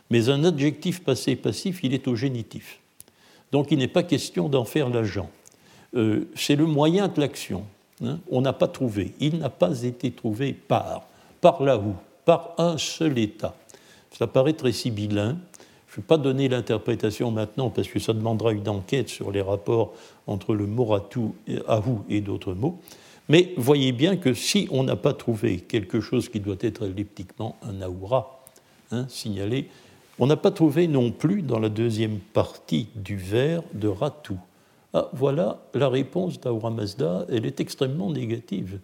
[0.09, 2.79] Mais un adjectif passé passif, il est au génitif.
[3.51, 5.29] Donc il n'est pas question d'en faire l'agent.
[5.95, 7.63] Euh, c'est le moyen de l'action.
[8.03, 8.19] Hein.
[8.29, 9.13] on n'a pas trouvé.
[9.19, 11.07] Il n'a pas été trouvé par.
[11.41, 13.55] Par là où Par un seul État.
[14.11, 15.37] Ça paraît très sibyllin.
[15.87, 19.41] Je ne vais pas donner l'interprétation maintenant parce que ça demandera une enquête sur les
[19.41, 19.93] rapports
[20.27, 20.93] entre le mot
[21.67, 22.79] Ahou et d'autres mots.
[23.29, 27.57] Mais voyez bien que si on n'a pas trouvé quelque chose qui doit être elliptiquement
[27.61, 28.43] un Aoura
[28.91, 29.69] hein, signalé,
[30.19, 34.37] on n'a pas trouvé non plus dans la deuxième partie du vers de Ratou.
[34.93, 38.79] Ah, voilà la réponse d'Aura Mazda, elle est extrêmement négative.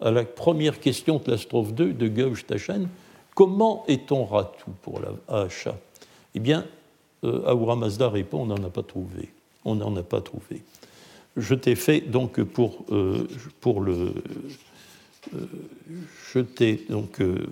[0.00, 2.88] À la première question de la strophe 2 de Gauche Tachen,
[3.34, 5.76] comment est-on Ratou pour la Hacha
[6.34, 6.66] Eh bien,
[7.24, 9.30] euh, Mazda répond on n'en a pas trouvé.
[9.64, 10.62] On n'en a pas trouvé
[11.36, 13.28] je t'ai fait donc pour, euh,
[13.60, 14.14] pour le.
[15.34, 15.46] Euh,
[16.32, 17.20] je t'ai donc.
[17.20, 17.46] Euh,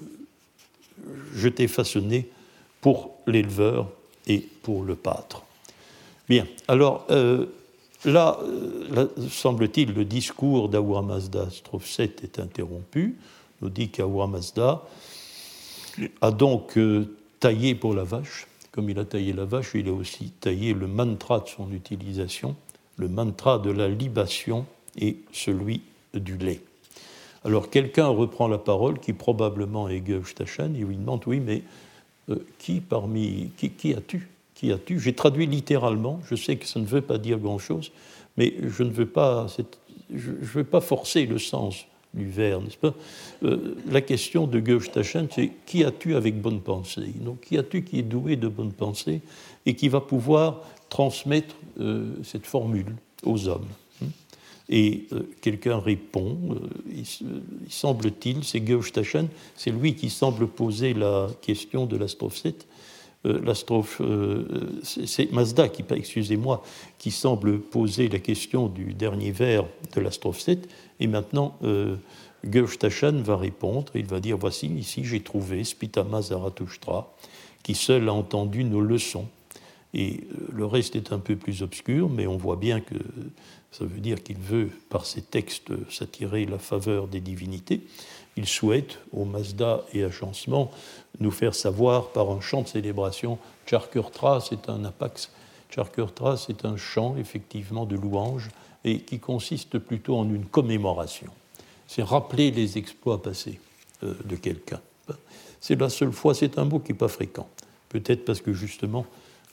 [1.35, 2.29] je t'ai façonné
[2.85, 3.89] pour l'éleveur
[4.27, 5.43] et pour le pâtre.
[6.29, 7.07] Bien, alors
[8.05, 8.39] là,
[9.31, 13.17] semble-t-il, le discours d'Aoura Mazda, strophe 7, est interrompu.
[13.63, 14.83] Nous dit qu'Aoura Mazda
[16.21, 16.79] a donc
[17.41, 18.47] taillé pour la vache.
[18.71, 22.55] Comme il a taillé la vache, il a aussi taillé le mantra de son utilisation
[22.97, 24.67] le mantra de la libation
[24.97, 26.61] et celui du lait.
[27.45, 31.63] Alors quelqu'un reprend la parole, qui probablement est Geuch et lui demande Oui, mais
[32.31, 33.51] euh, qui parmi.
[33.57, 34.99] Qui, as-tu Qui as-tu?
[34.99, 37.93] J'ai traduit littéralement, je sais que ça ne veut pas dire grand-chose,
[38.37, 39.47] mais je ne veux pas,
[40.13, 42.95] je, veux pas forcer le sens du vers, n'est-ce pas?
[43.43, 44.91] Euh, La question de Geuch
[45.31, 47.13] c'est Qui as-tu avec bonne pensée?
[47.21, 49.21] Donc qui as-tu qui est doué de bonne pensée
[49.67, 53.67] et qui va pouvoir transmettre euh, cette formule aux hommes?
[54.69, 56.59] Et euh, quelqu'un répond, euh,
[56.91, 57.05] il,
[57.69, 62.67] semble-t-il, c'est Taschen, c'est lui qui semble poser la question de la strophe 7.
[63.25, 64.03] la strophe,
[64.83, 66.63] c'est Mazda, qui, excusez-moi,
[66.99, 70.69] qui semble poser la question du dernier vers de la strophe 7.
[71.01, 71.97] Et maintenant, euh,
[72.79, 77.15] Taschen va répondre, il va dire Voici, ici j'ai trouvé Spitama Zarathustra,
[77.63, 79.27] qui seul a entendu nos leçons
[79.95, 82.97] et le reste est un peu plus obscur, mais on voit bien que
[83.77, 87.81] ça veut dire qu'il veut, par ses textes, s'attirer la faveur des divinités.
[88.37, 90.71] Il souhaite, au Mazda et à Chancement,
[91.19, 93.37] nous faire savoir par un chant de célébration.
[93.67, 95.33] Charkurtra, c'est un apax.
[95.71, 98.49] Charkurtra, c'est un chant, effectivement, de louange,
[98.85, 101.31] et qui consiste plutôt en une commémoration.
[101.89, 103.59] C'est rappeler les exploits passés
[104.05, 104.81] euh, de quelqu'un.
[105.61, 107.49] C'est la seule fois, c'est un mot qui n'est pas fréquent.
[107.89, 109.05] Peut-être parce que justement,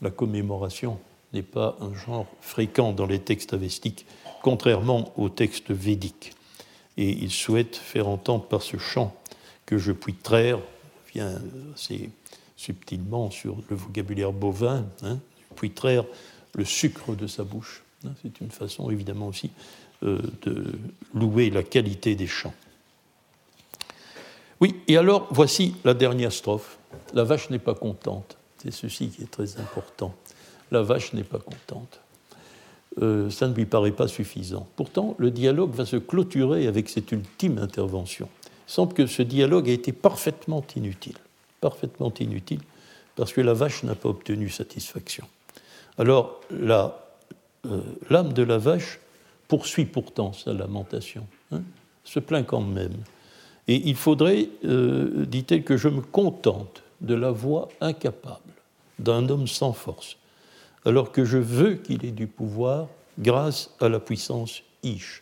[0.01, 0.99] la commémoration
[1.33, 4.05] n'est pas un genre fréquent dans les textes avestiques,
[4.41, 6.33] contrairement aux textes védiques.
[6.97, 9.15] Et il souhaite faire entendre par ce chant
[9.65, 10.59] que je puis traire,
[11.13, 11.41] vient
[11.73, 12.09] assez
[12.57, 15.17] subtilement sur le vocabulaire bovin, hein,
[15.55, 16.05] puis traire
[16.55, 17.83] le sucre de sa bouche.
[18.05, 18.11] Hein.
[18.21, 19.51] C'est une façon évidemment aussi
[20.03, 20.73] euh, de
[21.13, 22.53] louer la qualité des chants.
[24.59, 26.77] Oui, et alors voici la dernière strophe.
[27.13, 28.37] La vache n'est pas contente.
[28.61, 30.13] C'est ceci qui est très important.
[30.71, 31.99] La vache n'est pas contente.
[33.01, 34.67] Euh, ça ne lui paraît pas suffisant.
[34.75, 38.27] Pourtant, le dialogue va se clôturer avec cette ultime intervention.
[38.67, 41.17] Il semble que ce dialogue a été parfaitement inutile.
[41.61, 42.59] Parfaitement inutile,
[43.15, 45.25] parce que la vache n'a pas obtenu satisfaction.
[45.97, 46.89] Alors, euh,
[48.09, 48.99] l'âme de la vache
[49.47, 51.61] poursuit pourtant sa lamentation, hein,
[52.03, 52.95] se plaint quand même.
[53.67, 58.39] Et il faudrait, euh, dit-elle, que je me contente de la voix incapable
[58.99, 60.17] d'un homme sans force,
[60.85, 62.87] alors que je veux qu'il ait du pouvoir
[63.19, 65.21] grâce à la puissance Ish.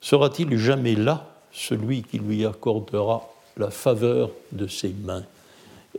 [0.00, 5.24] Sera-t-il jamais là celui qui lui accordera la faveur de ses mains?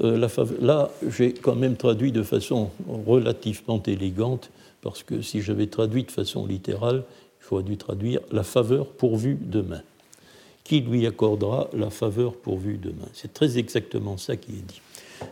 [0.02, 0.28] Euh,
[0.60, 2.72] Là, j'ai quand même traduit de façon
[3.06, 4.50] relativement élégante,
[4.82, 7.04] parce que si j'avais traduit de façon littérale,
[7.40, 9.84] il faudrait dû traduire la faveur pourvue de mains.
[10.64, 14.82] Qui lui accordera la faveur pourvue de mains C'est très exactement ça qui est dit.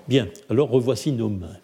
[0.08, 1.58] Bien, alors revoici nos mains.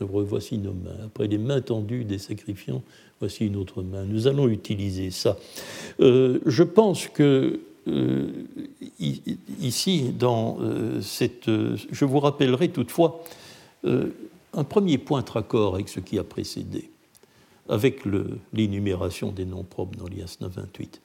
[0.00, 1.04] Revoici nos mains.
[1.06, 2.82] Après les mains tendues des sacrifiants,
[3.20, 4.04] voici une autre main.
[4.04, 5.36] Nous allons utiliser ça.
[6.00, 8.28] Euh, je pense que euh,
[9.60, 11.46] ici, dans euh, cette.
[11.46, 13.22] je vous rappellerai toutefois
[13.84, 16.90] un premier point raccord avec ce qui a précédé,
[17.68, 18.02] avec
[18.52, 21.00] l'énumération des noms propres dans l'IASNA 28.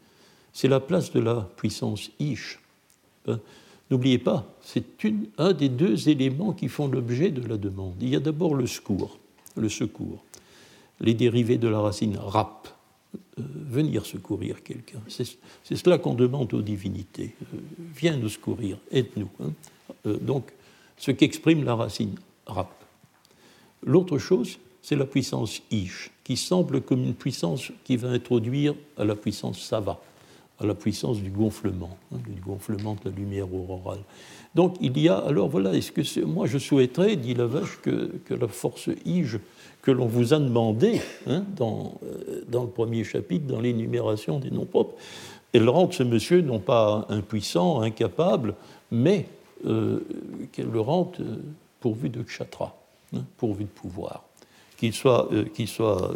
[0.53, 2.59] C'est la place de la puissance Ish.
[3.27, 3.39] Hein.
[3.91, 4.83] N'oubliez pas, c'est
[5.37, 7.95] un des deux éléments qui font l'objet de la demande.
[8.01, 9.19] Il y a d'abord le secours,
[9.55, 10.23] le secours,
[10.99, 12.69] les dérivés de la racine rap,
[13.13, 14.99] euh, venir secourir quelqu'un.
[15.07, 17.35] C'est cela qu'on demande aux divinités.
[17.53, 17.57] Euh,
[17.95, 19.29] viens nous secourir, aide-nous.
[19.41, 19.51] Hein.
[20.07, 20.51] Euh, donc,
[20.97, 22.15] ce qu'exprime la racine
[22.45, 22.71] rap.
[23.83, 26.11] L'autre chose, c'est la puissance ish.
[26.23, 29.99] qui semble comme une puissance qui va introduire à la puissance Sava,
[30.63, 33.99] à la puissance du gonflement, hein, du gonflement de la lumière aurorale.
[34.55, 38.11] Donc il y a, alors voilà, est-ce que moi je souhaiterais, dit la vache, que,
[38.25, 39.39] que la force Ige
[39.81, 44.49] que l'on vous a demandé hein, dans, euh, dans le premier chapitre, dans l'énumération des
[44.49, 44.95] noms propres,
[45.51, 48.55] elle rende ce monsieur non pas impuissant, incapable,
[48.91, 49.27] mais
[49.65, 49.99] euh,
[50.51, 51.35] qu'elle le rende euh,
[51.79, 52.75] pourvu de kshatra,
[53.13, 54.23] hein, pourvu de pouvoir.
[54.77, 55.29] Qu'il soit,
[55.65, 56.13] soit,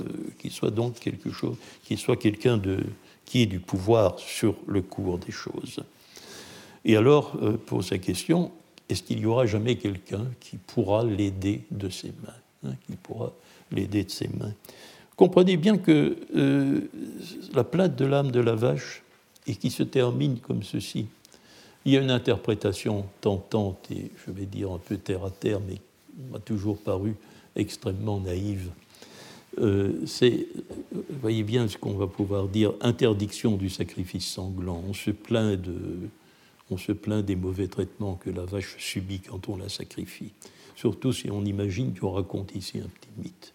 [0.50, 2.80] soit donc quelque chose, qu'il soit quelqu'un de,
[3.28, 5.84] qui ait du pouvoir sur le cours des choses.
[6.84, 8.52] Et alors, pose la question,
[8.90, 13.34] est-ce qu'il y aura jamais quelqu'un qui pourra l'aider de ses mains, hein, qui pourra
[13.72, 14.54] l'aider de ses mains?
[15.18, 16.90] Comprenez bien que euh,
[17.54, 19.04] la plainte de l'âme de la vache,
[19.48, 21.08] et qui se termine comme ceci,
[21.86, 25.60] il y a une interprétation tentante et je vais dire un peu terre à terre,
[25.66, 25.78] mais
[26.32, 27.16] m'a toujours paru
[27.56, 28.70] extrêmement naïve.
[29.60, 30.48] Euh, c'est,
[31.22, 34.84] voyez bien ce qu'on va pouvoir dire, interdiction du sacrifice sanglant.
[34.88, 35.76] On se plaint de,
[36.70, 40.32] on se plaint des mauvais traitements que la vache subit quand on la sacrifie.
[40.76, 43.54] Surtout si on imagine qu'on raconte ici un petit mythe.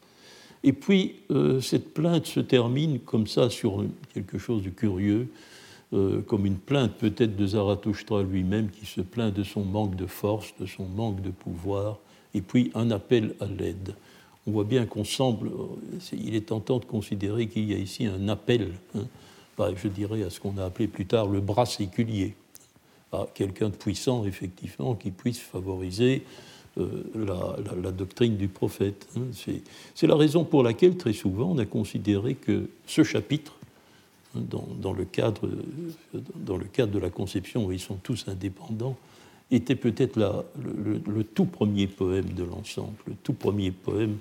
[0.64, 3.84] Et puis, euh, cette plainte se termine comme ça sur
[4.14, 5.28] quelque chose de curieux,
[5.92, 10.06] euh, comme une plainte peut-être de Zarathustra lui-même qui se plaint de son manque de
[10.06, 11.98] force, de son manque de pouvoir,
[12.34, 13.94] et puis un appel à l'aide.
[14.46, 18.06] On voit bien qu'on semble, euh, il est tentant de considérer qu'il y a ici
[18.06, 19.04] un appel, hein,
[19.76, 22.34] je dirais à ce qu'on a appelé plus tard le bras séculier,
[23.12, 26.24] à quelqu'un de puissant, effectivement, qui puisse favoriser
[26.78, 29.06] euh, la, doctrine du prophète.
[29.16, 29.26] Hein.
[29.94, 33.54] C'est la raison pour laquelle, très souvent, on a considéré que ce chapitre,
[34.34, 35.48] hein, dans, le cadre,
[36.34, 38.96] dans le cadre de la conception où ils sont tous indépendants,
[39.52, 44.18] était peut-être le, tout premier poème de l'ensemble, le tout premier poème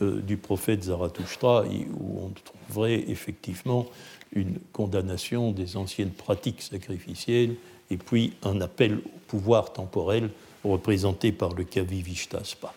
[0.00, 1.64] euh, du prophète Zarathustra,
[1.98, 3.86] où on trouverait effectivement
[4.34, 7.54] une condamnation des anciennes pratiques sacrificielles
[7.90, 10.30] et puis un appel au pouvoir temporel
[10.64, 12.72] représenté par le Kavi Vishtaspa.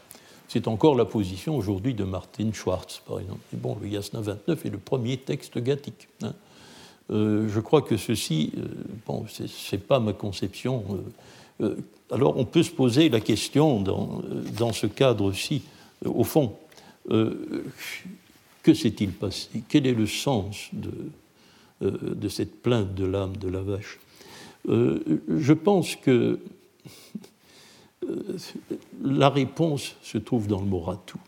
[0.47, 3.39] C'est encore la position aujourd'hui de Martin Schwartz, par exemple.
[3.51, 6.07] Mais bon, le Yasna 29 est le premier texte gathique.
[6.21, 6.33] Hein.
[7.11, 8.67] Euh, je crois que ceci, euh,
[9.05, 9.25] bon,
[9.87, 10.83] pas ma conception.
[11.61, 11.75] Euh,
[12.11, 14.21] alors on peut se poser la question dans,
[14.57, 15.63] dans ce cadre-ci,
[16.03, 16.53] au fond,
[17.07, 19.63] que s'est-il passé?
[19.67, 20.91] Quel est le sens de,
[21.81, 23.99] de cette plainte de l'âme de la vache?
[24.67, 26.39] Je pense que
[28.07, 28.37] euh,
[29.03, 31.19] la réponse se trouve dans le mot ratou.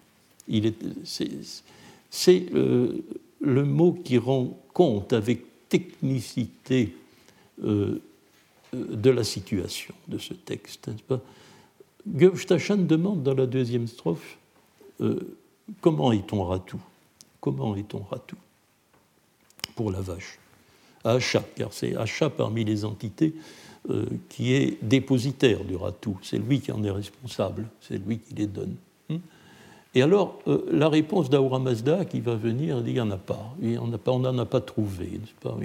[2.09, 3.03] C'est euh,
[3.41, 6.95] le mot qui rend compte avec technicité
[7.63, 8.01] euh,
[8.77, 10.89] de la situation de ce texte.
[12.07, 14.37] Govstachan demande dans la deuxième strophe
[15.81, 16.79] comment est-on ratou?
[17.39, 18.37] Comment est-on ratou?
[19.75, 20.39] Pour la vache.
[21.03, 23.33] Acha, car c'est Acha parmi les entités
[23.89, 26.17] euh, qui est dépositaire du ratou.
[26.21, 28.75] C'est lui qui en est responsable, c'est lui qui les donne.
[29.09, 29.17] Hmm?
[29.95, 33.55] Et alors, euh, la réponse d'Aura Mazda qui va venir, il n'y en a pas,
[34.07, 35.21] on n'en a pas trouvé.
[35.41, 35.55] Pas?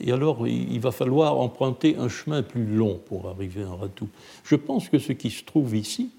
[0.00, 4.08] Et alors, il va falloir emprunter un chemin plus long pour arriver à un ratou.
[4.44, 6.10] Je pense que ce qui se trouve ici,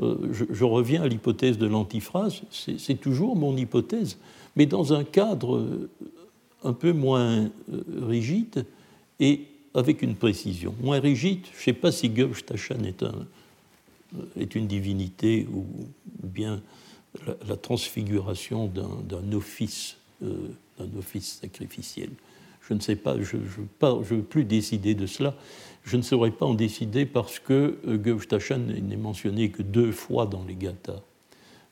[0.00, 4.18] euh, je, reviens à l'hypothèse de l'antiphrase, c'est toujours mon hypothèse,
[4.56, 5.88] mais dans un cadre
[6.62, 7.50] un peu moins
[8.02, 8.64] rigide
[9.20, 9.42] et
[9.74, 10.74] avec une précision.
[10.80, 13.26] Moins rigide, je ne sais pas si Göbstachan est, un,
[14.38, 15.66] est une divinité ou,
[16.22, 16.62] bien
[17.48, 20.48] la, transfiguration d'un office, euh,
[20.96, 22.10] office sacrificiel.
[22.68, 25.34] Je ne sais pas, je ne veux plus décider de cela.
[25.84, 30.26] Je ne saurais pas en décider parce que euh, Göbstachan n'est mentionné que deux fois
[30.26, 31.02] dans les Gathas.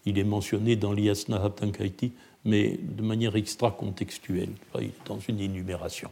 [0.05, 2.13] Il est mentionné dans l'Iasna Haptankaiti,
[2.45, 4.51] mais de manière extra-contextuelle,
[5.07, 6.11] dans une énumération.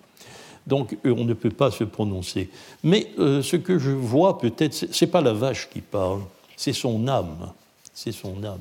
[0.67, 2.49] Donc euh, on ne peut pas se prononcer.
[2.83, 6.23] Mais euh, ce que je vois peut-être, ce n'est pas la vache qui parle,
[6.57, 7.53] c'est son âme.
[7.93, 8.61] C'est son âme.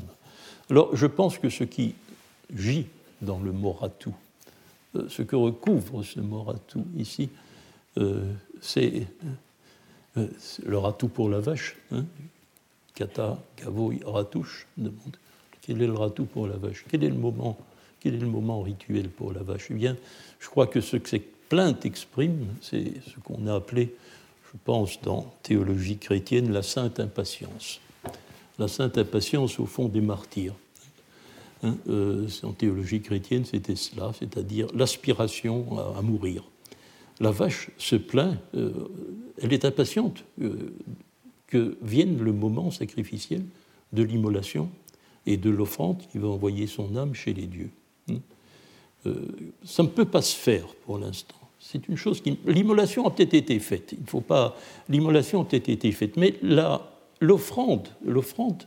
[0.69, 1.95] Alors je pense que ce qui
[2.53, 2.87] gît
[3.21, 4.13] dans le moratou,
[5.07, 7.29] ce que recouvre ce moratou ici,
[8.61, 9.07] c'est
[10.15, 11.77] le ratou pour la vache.
[11.91, 12.05] Hein.
[12.95, 13.37] Kata,
[14.05, 15.17] Ratouche demande
[15.61, 16.83] quel est le ratou pour la vache?
[16.89, 17.15] Quel est le
[18.27, 19.67] moment rituel pour la vache?
[19.69, 19.95] Eh bien,
[20.39, 23.93] je crois que ce que c'est plainte exprime, c'est ce qu'on a appelé,
[24.51, 27.79] je pense, dans théologie chrétienne, la sainte impatience.
[28.57, 30.55] La sainte impatience au fond des martyrs.
[31.61, 36.43] Hein, euh, en théologie chrétienne, c'était cela, c'est-à-dire l'aspiration à, mourir.
[37.19, 38.71] La vache se plaint, euh,
[39.41, 40.73] elle est impatiente euh,
[41.47, 43.43] que vienne le moment sacrificiel
[43.91, 44.69] de l'immolation
[45.25, 47.71] et de l'offrande qui va envoyer son âme chez les dieux.
[49.63, 51.35] ça ne peut pas se faire pour l'instant.
[51.59, 52.37] C'est une chose qui.
[52.45, 53.93] L'immolation a peut-être été faite.
[53.99, 54.55] Il faut pas.
[54.87, 56.35] L'immolation a peut-être été faite, mais
[57.19, 58.63] l'offrande, l'offrande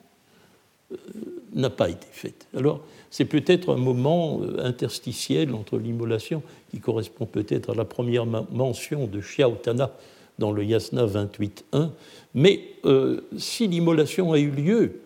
[1.55, 2.47] n'a pas été faite.
[2.57, 2.81] Alors,
[3.11, 9.21] c'est peut-être un moment interstitiel entre l'immolation, qui correspond peut-être à la première mention de
[9.21, 9.93] Xiaotana
[10.39, 11.91] dans le Yasna 28.1,
[12.35, 12.61] mais
[13.37, 15.01] si l'immolation a eu lieu,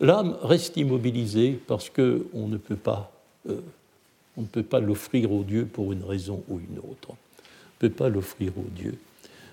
[0.00, 3.12] l'âme reste immobilisée parce qu'on ne peut pas,
[3.48, 7.10] euh, pas l'offrir au Dieu pour une raison ou une autre.
[7.10, 8.96] On ne peut pas l'offrir au Dieu.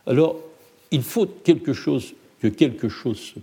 [0.05, 0.37] Alors,
[0.91, 3.39] il faut quelque chose, que quelque chose se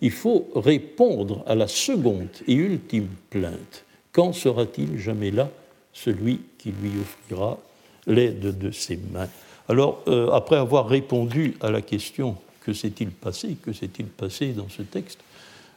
[0.00, 3.84] il faut, répondre à la seconde et ultime plainte.
[4.12, 5.50] Quand sera-t-il jamais là,
[5.92, 7.58] celui qui lui offrira
[8.06, 9.28] l'aide de ses mains?
[9.68, 14.68] Alors, euh, après avoir répondu à la question que s'est-il passé Que s'est-il passé dans
[14.68, 15.20] ce texte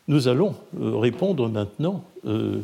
[0.08, 2.62] Nous allons euh, répondre maintenant euh,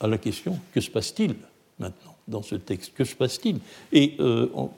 [0.00, 1.34] à la question que se passe-t-il
[1.78, 2.07] maintenant?
[2.28, 3.58] Dans ce texte Que se passe-t-il
[3.92, 4.16] Et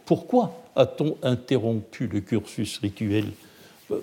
[0.07, 3.26] pourquoi a-t-on interrompu le cursus rituel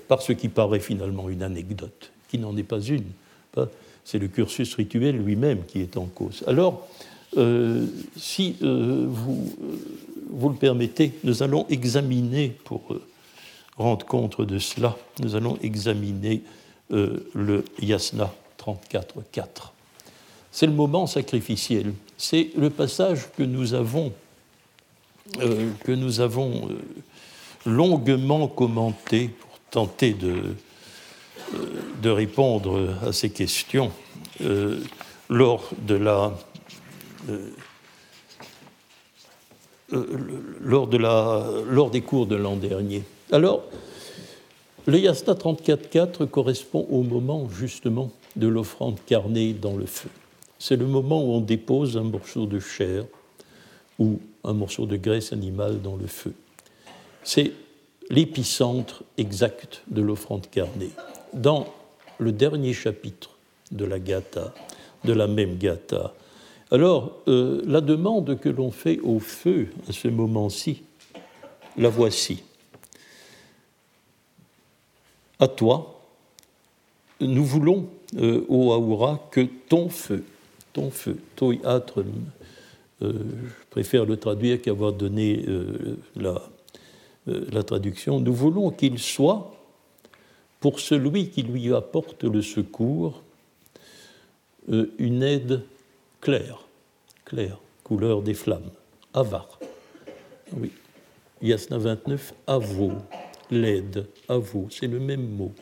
[0.07, 3.05] par ce qui paraît finalement une anecdote, qui n'en est pas une
[4.03, 6.43] C'est le cursus rituel lui-même qui est en cause.
[6.45, 6.87] Alors,
[8.15, 9.55] si vous
[10.29, 13.01] vous le permettez, nous allons examiner, pour euh,
[13.77, 16.41] rendre compte de cela, nous allons examiner
[16.91, 19.45] euh, le Yasna 34.4.
[20.51, 21.93] C'est le moment sacrificiel.
[22.17, 24.11] C'est le passage que nous avons,
[25.39, 25.71] euh,
[26.19, 26.69] avons
[27.65, 30.55] longuement commenté pour tenter de,
[32.01, 33.91] de répondre à ces questions
[35.29, 36.33] lors de la
[39.93, 40.05] euh,
[40.61, 43.03] lors, de la, lors des cours de l'an dernier.
[43.31, 43.63] Alors,
[44.85, 50.09] le Yasna 34.4 correspond au moment justement de l'offrande carnée dans le feu.
[50.59, 53.05] C'est le moment où on dépose un morceau de chair
[53.99, 56.33] ou un morceau de graisse animale dans le feu.
[57.23, 57.51] C'est
[58.09, 60.91] l'épicentre exact de l'offrande carnée.
[61.33, 61.67] Dans
[62.19, 63.31] le dernier chapitre
[63.71, 64.53] de la Gata,
[65.03, 66.13] de la même Gata,
[66.69, 70.83] alors, euh, la demande que l'on fait au feu à ce moment-ci,
[71.77, 72.43] la voici.
[75.39, 76.01] À toi,
[77.21, 77.87] nous voulons,
[78.17, 80.25] euh, ô Aoura, que ton feu,
[80.91, 85.45] feu, toi euh, je préfère le traduire qu'avoir donné
[86.15, 86.41] la,
[87.27, 89.53] la traduction, nous voulons qu'il soit,
[90.59, 93.21] pour celui qui lui apporte le secours,
[94.67, 95.61] une aide
[96.21, 96.65] clair,
[97.23, 98.71] clair, couleur des flammes.
[99.13, 99.59] Avar.
[100.53, 100.71] Oui.
[101.41, 102.91] Yasna 29, avo,
[103.51, 105.53] l'aide, avo, c'est le même mot.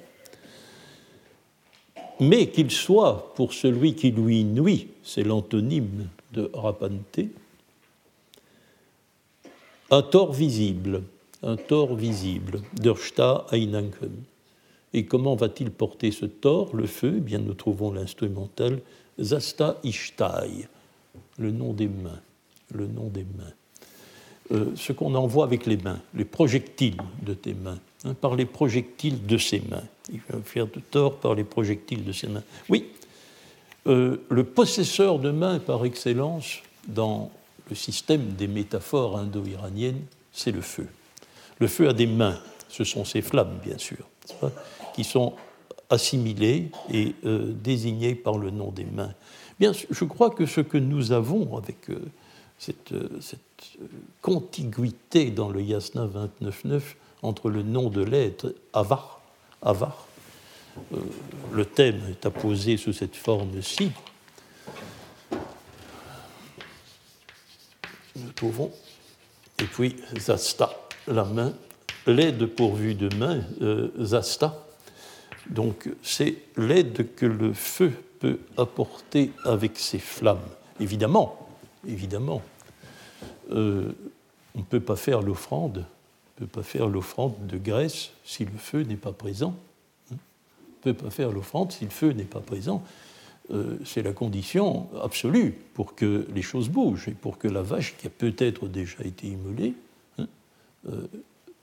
[2.20, 7.20] Mais qu'il soit pour celui qui lui nuit, c'est l'antonyme de rapante,
[9.92, 11.04] un tort visible,
[11.44, 14.12] un tort visible, dersta einanken.
[14.94, 17.16] Et comment va-t-il porter ce tort, le feu?
[17.18, 18.80] Eh Bien, nous trouvons l'instrumental
[19.20, 20.68] Zasta Ishtai,
[21.38, 22.22] le nom des mains,
[22.74, 23.54] le nom des mains.
[24.52, 28.46] Euh, ce qu'on envoie avec les mains, les projectiles de tes mains, hein, par les
[28.46, 29.84] projectiles de ses mains.
[30.12, 32.44] Il va faire de tort par les projectiles de ses mains.
[32.70, 32.86] Oui,
[33.88, 37.32] euh, le possesseur de mains par excellence dans
[37.70, 40.02] le système des métaphores indo-iraniennes,
[40.32, 40.88] c'est le feu.
[41.60, 44.08] Le feu a des mains, ce sont ses flammes, bien sûr,
[44.94, 45.34] qui sont
[45.90, 49.14] assimilés et euh, désignés par le nom des mains.
[49.60, 52.00] Bien, je crois que ce que nous avons avec euh,
[52.58, 53.40] cette, cette,
[54.22, 56.08] contiguïté dans le Yasna
[56.42, 56.82] 29.9
[57.22, 59.15] entre le nom de l'être Avar,
[59.66, 60.08] Avar,
[61.52, 63.92] le thème est apposé sous cette forme-ci.
[68.16, 68.72] Nous trouvons,
[69.60, 70.70] et puis Zasta,
[71.08, 71.54] la main,
[72.06, 73.42] l'aide pourvue de main,
[74.00, 74.66] Zasta,
[75.50, 80.48] donc c'est l'aide que le feu peut apporter avec ses flammes.
[80.80, 81.50] Évidemment,
[81.88, 82.42] évidemment,
[83.52, 83.92] euh,
[84.56, 85.86] on ne peut pas faire l'offrande,
[86.36, 89.56] on peut pas faire l'offrande de graisse si le feu n'est pas présent.
[90.12, 90.18] Hein?
[90.86, 92.84] On ne peut pas faire l'offrande si le feu n'est pas présent.
[93.52, 97.96] Euh, c'est la condition absolue pour que les choses bougent et pour que la vache
[97.98, 99.76] qui a peut-être déjà été immolée
[100.18, 100.28] hein,
[100.90, 101.06] euh,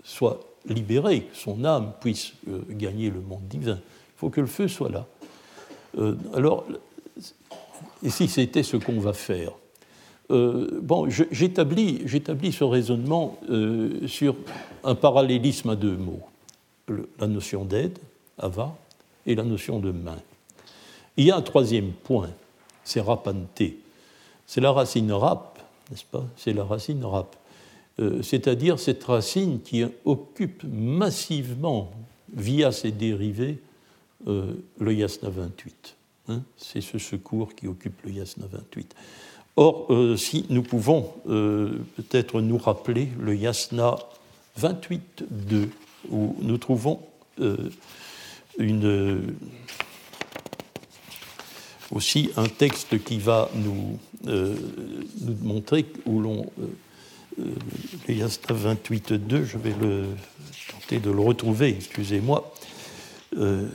[0.04, 3.80] soit libéré, que son âme puisse euh, gagner le monde divin.
[3.82, 5.06] Il faut que le feu soit là.
[6.32, 6.64] Alors,
[8.02, 9.52] et si c'était ce qu'on va faire?
[10.30, 12.02] Euh, Bon, j'établis
[12.52, 13.38] ce raisonnement
[14.06, 14.36] sur
[14.84, 16.20] un parallélisme à deux mots
[17.20, 17.98] la notion d'aide,
[18.38, 18.76] ava,
[19.24, 20.18] et la notion de main.
[21.16, 22.30] Il y a un troisième point
[22.84, 23.62] c'est rapante.
[24.46, 25.60] C'est la racine rap,
[25.90, 26.24] n'est-ce pas?
[26.36, 27.36] C'est la racine rap.
[28.00, 31.92] Euh, c'est-à-dire cette racine qui occupe massivement,
[32.34, 33.58] via ses dérivés,
[34.26, 35.96] euh, le yasna 28.
[36.28, 36.42] Hein.
[36.56, 38.94] c'est ce secours qui occupe le yasna 28.
[39.56, 43.96] Or, euh, si nous pouvons peut-être nous rappeler le yasna
[44.60, 45.68] 28.2,
[46.10, 47.00] où nous trouvons
[48.58, 49.34] une,
[51.90, 56.46] aussi un texte qui va nous, nous montrer où l'on
[57.40, 57.54] euh,
[58.08, 60.06] le Yasna 28.2, je vais le,
[60.70, 62.52] tenter de le retrouver, excusez-moi.
[63.38, 63.68] Euh,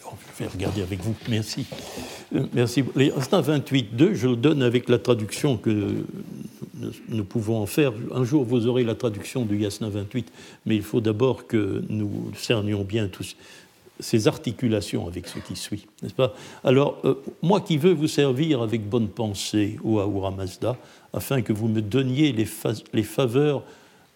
[0.00, 1.66] je vais regarder avec vous, merci.
[2.34, 2.82] Euh, merci.
[2.94, 6.04] Le Yasna 28.2, je le donne avec la traduction que
[7.08, 7.92] nous pouvons en faire.
[8.12, 10.32] Un jour, vous aurez la traduction du Yasna 28,
[10.66, 13.36] mais il faut d'abord que nous cernions bien tous
[14.00, 16.34] ces articulations avec ce qui suit, n'est-ce pas?
[16.64, 20.76] Alors, euh, moi qui veux vous servir avec bonne pensée, au Ahura Mazda,
[21.12, 22.48] afin que vous me donniez les,
[22.92, 23.62] les faveurs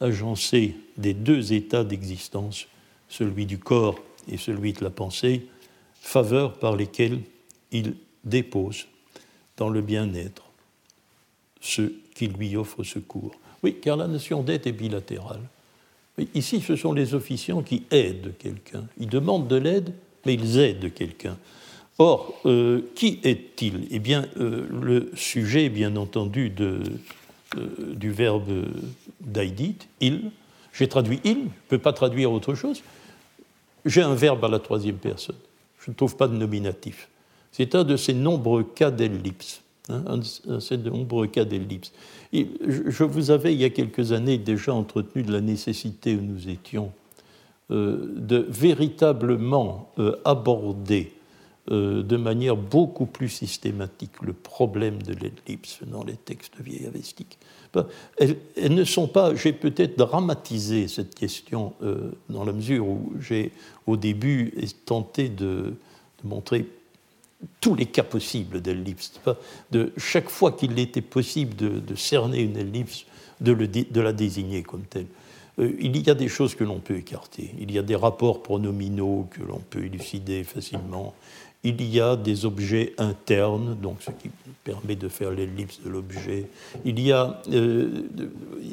[0.01, 2.67] agencées des deux états d'existence,
[3.09, 5.47] celui du corps et celui de la pensée,
[6.07, 7.21] faveurs par lesquelles
[7.73, 7.95] il
[8.25, 8.87] dépose
[9.57, 10.45] dans le bien-être
[11.61, 13.35] ceux qui lui offrent secours.
[13.63, 15.41] Oui, car la notion d'aide est bilatérale.
[16.35, 18.85] Ici, ce sont les officiants qui aident quelqu'un.
[18.99, 19.93] Ils demandent de l'aide,
[20.25, 21.37] mais ils aident quelqu'un.
[21.99, 23.89] Or, euh, qui est-il?
[23.91, 26.81] Eh bien, euh, le sujet, bien entendu, de,
[27.57, 28.67] euh, du verbe
[29.21, 30.31] d'aidit, il.
[30.73, 32.83] J'ai traduit il, je ne peux pas traduire autre chose.
[33.85, 35.37] J'ai un verbe à la troisième personne.
[35.87, 37.09] Je ne trouve pas de nominatif.
[37.53, 39.63] C'est un de ces nombreux cas d'ellipse.
[39.89, 41.93] Hein, un de ces nombreux cas d'ellipse
[42.33, 46.49] je vous avais, il y a quelques années, déjà entretenu de la nécessité où nous
[46.49, 46.93] étions
[47.71, 51.13] euh, de véritablement euh, aborder
[51.69, 57.39] de manière beaucoup plus systématique le problème de l'ellipse dans les textes vieillavestiques.
[58.19, 61.75] Elles, elles, ne sont pas, j'ai peut-être dramatisé cette question
[62.31, 63.53] dans la mesure où j'ai
[63.87, 64.55] au début
[64.87, 65.75] tenté de,
[66.25, 66.67] montrer
[67.61, 69.13] tous les cas possibles d'ellipse.
[69.71, 73.05] De chaque fois qu'il était possible de, cerner une ellipse,
[73.41, 75.07] de, de, la désigner comme telle.
[75.59, 77.55] Euh, il y a des choses que l'on peut écarter.
[77.59, 81.15] Il y a des rapports pronominaux que l'on peut élucider facilement.
[81.69, 84.31] Il y a des objets internes, donc ce qui
[84.63, 86.47] permet de faire l'ellipse de l'objet.
[86.85, 88.05] Il y a euh,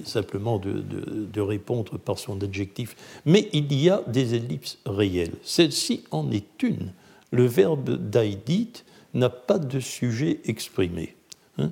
[0.06, 2.96] simplement de, répondre par son adjectif.
[3.26, 5.34] Mais il y a des ellipses réelles.
[5.42, 6.92] Celle-ci en est une
[7.32, 8.86] le verbe d'aidit
[9.16, 11.16] n'a pas de sujet exprimé.
[11.58, 11.72] Hein.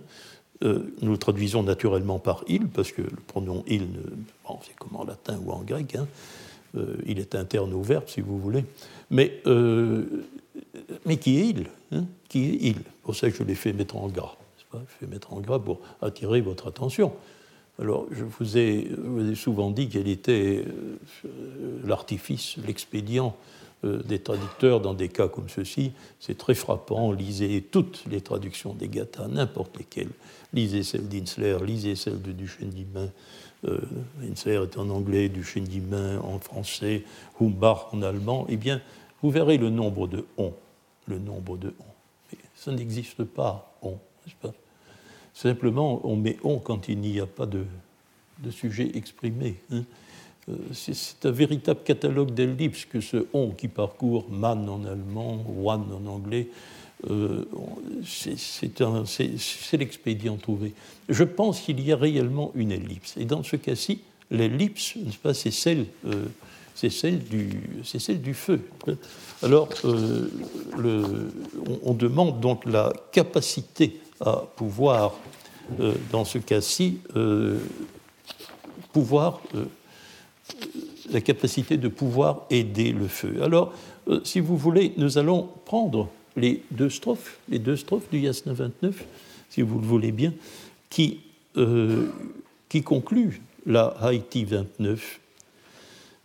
[0.63, 3.87] Euh, nous le traduisons naturellement par il, parce que le pronom il,
[4.63, 6.07] c'est comme en latin ou en grec, hein.
[6.77, 8.65] euh, il est interne au verbe, si vous voulez.
[9.11, 9.39] Mais,
[11.05, 12.05] mais qui est il hein?
[12.29, 12.81] Qui est il?
[13.03, 14.35] Pour ça que je l'ai fait mettre en gras.
[14.71, 14.81] Pas?
[14.87, 17.11] Je fais mettre en gras pour attirer votre attention.
[17.79, 18.91] Alors, je vous ai,
[19.35, 20.63] souvent dit quel était
[21.83, 23.35] l'artifice, l'expédient
[23.83, 27.11] euh, des traducteurs dans des cas comme ceci, c'est très frappant.
[27.11, 30.11] Lisez toutes les traductions des Gathas, n'importe lesquelles.
[30.53, 33.09] Lisez celle d'Insler, lisez celle de Duchesne-Dimain.
[33.65, 33.79] Euh,
[34.31, 37.03] Insler est en anglais, Duchesne-Dimain en français,
[37.39, 38.45] Humbach en allemand.
[38.49, 38.81] Eh bien,
[39.21, 40.53] vous verrez le nombre de on.
[41.07, 42.35] Le nombre de on.
[42.55, 43.97] ça n'existe pas, on,
[45.33, 47.65] Simplement, on met on quand il n'y a pas de,
[48.39, 49.55] de sujet exprimé.
[49.71, 49.83] Hein.
[50.49, 55.85] Euh, c'est un véritable catalogue d'ellipses que ce on qui parcourt man en allemand, one
[55.93, 56.49] en anglais,
[57.09, 57.45] euh,
[58.03, 60.73] c'est l'expédient trouvé.
[61.09, 63.17] Je pense qu'il y a réellement une ellipse.
[63.17, 64.95] Et dans ce cas-ci, l'ellipse,
[65.33, 66.25] c'est celle, euh,
[67.29, 68.61] du, celle du feu.
[69.43, 71.03] Alors, le,
[71.83, 75.13] on, demande donc la capacité à pouvoir,
[76.11, 76.99] dans ce cas-ci,
[78.93, 79.41] pouvoir
[81.11, 83.41] la capacité de pouvoir aider le feu.
[83.41, 83.73] Alors,
[84.07, 88.53] euh, si vous voulez, nous allons prendre les deux strophes, les deux strophes du Yasna
[88.53, 89.05] 29,
[89.49, 90.33] si vous le voulez bien,
[91.57, 92.07] euh,
[92.69, 95.19] qui concluent la Haïti 29.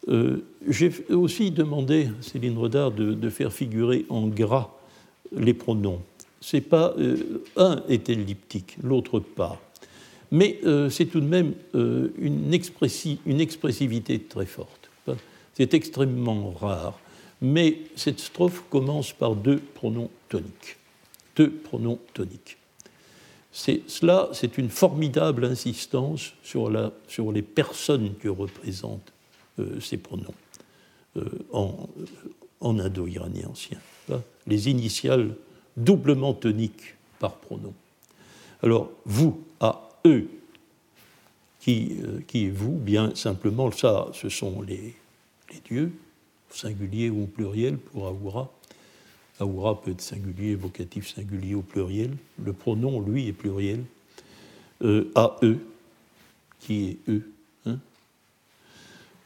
[0.09, 4.71] Euh, j'ai aussi demandé à Céline Rodard de, faire figurer en gras
[5.33, 6.01] les pronoms.
[6.41, 6.95] C'est pas
[7.57, 9.61] un est elliptique, l'autre pas.
[10.31, 14.91] Mais euh, c'est tout de même euh, une, expressivité très forte.
[15.55, 16.99] C'est extrêmement rare.
[17.41, 20.77] Mais cette strophe commence par deux pronoms toniques.
[21.37, 22.59] Deux pronoms toniques.
[23.53, 26.71] Cela, c'est une formidable insistance sur,
[27.09, 29.16] sur, les personnes que représentent euh,
[29.81, 30.35] ces pronoms.
[31.53, 31.89] En,
[32.61, 33.79] en indo-iranien ancien.
[34.47, 35.35] Les initiales
[35.77, 37.75] doublement toniques par pronom.
[38.63, 40.29] Alors, vous, à eux,
[41.61, 44.95] qui, euh, est vous Bien simplement, ça, ce sont les,
[45.69, 45.93] dieux,
[46.51, 48.51] singulier ou pluriel pour Aoura.
[49.41, 52.17] Aoura peut être singulier, vocatif singulier au pluriel.
[52.43, 53.85] Le pronom, lui, est pluriel.
[54.83, 55.59] Euh, à eux,
[56.61, 57.31] qui est eux.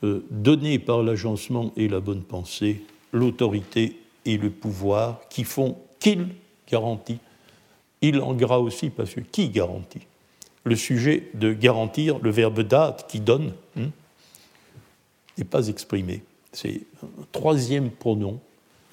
[0.03, 2.83] Euh, donné par l'agencement et la bonne pensée,
[3.13, 6.29] l'autorité et le pouvoir qui font qu'il
[6.71, 7.19] garantit.
[8.01, 10.07] Il en gras aussi parce que qui garantit?
[10.65, 13.91] Le sujet de garantir, le verbe date qui donne, hein,
[15.37, 16.23] n'est pas exprimé.
[16.53, 18.41] C'est un troisième pronom,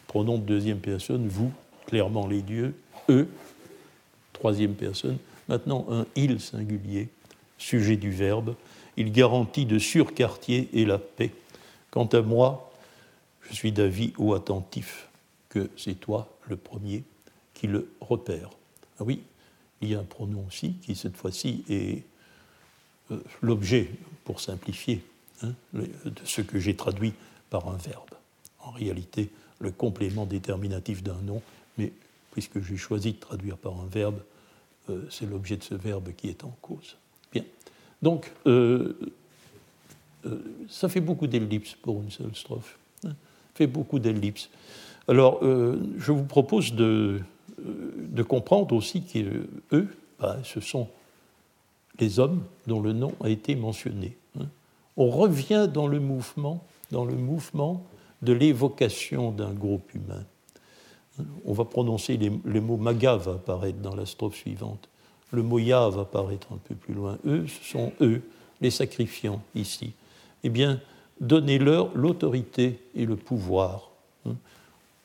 [0.08, 1.54] pronom de deuxième personne, vous,
[1.86, 2.76] clairement les dieux,
[3.08, 3.30] eux,
[4.34, 5.18] troisième personne.
[5.48, 7.08] Maintenant, un il singulier,
[7.58, 8.56] sujet du verbe.
[8.98, 11.32] Il garantit de surquartier et la paix.
[11.92, 12.72] Quant à moi,
[13.42, 15.08] je suis d'avis ou attentif
[15.50, 17.04] que c'est toi le premier
[17.54, 18.50] qui le repère.
[19.00, 19.22] Ah oui,
[19.82, 22.04] il y a un pronom aussi qui, cette fois-ci, est
[23.12, 23.90] euh, l'objet,
[24.26, 25.04] pour simplifier,
[25.44, 25.88] hein, de
[26.26, 27.14] ce que j'ai traduit
[27.50, 28.10] par un verbe.
[28.60, 29.30] En réalité,
[29.60, 31.42] le complément déterminatif d'un nom,
[31.78, 31.92] mais
[32.32, 34.20] puisque j'ai choisi de traduire par un verbe,
[34.90, 36.98] euh, c'est l'objet de ce verbe qui est en cause.
[38.02, 38.98] Donc, euh,
[40.26, 40.40] euh,
[40.70, 42.78] ça fait beaucoup d'ellipses pour une seule strophe.
[43.06, 43.14] Hein.
[43.56, 44.50] fait beaucoup d'ellipses.
[45.08, 47.22] Alors, je vous propose de,
[47.58, 49.88] de comprendre aussi qu'eux,
[50.20, 50.90] bah, ce sont
[51.98, 54.18] les hommes dont le nom a été mentionné.
[54.38, 54.48] Hein.
[54.98, 57.84] On revient dans le mouvement dans le mouvement
[58.22, 60.24] de l'évocation d'un groupe humain.
[61.46, 64.88] On va prononcer les, mots maga va apparaître dans la strophe suivante.
[65.32, 67.18] Le mot va apparaître un peu plus loin.
[67.26, 68.22] Eux, ce sont eux,
[68.62, 69.94] les sacrifiants ici.
[70.44, 70.80] Eh bien,
[71.20, 73.90] donnez-leur l'autorité et le pouvoir.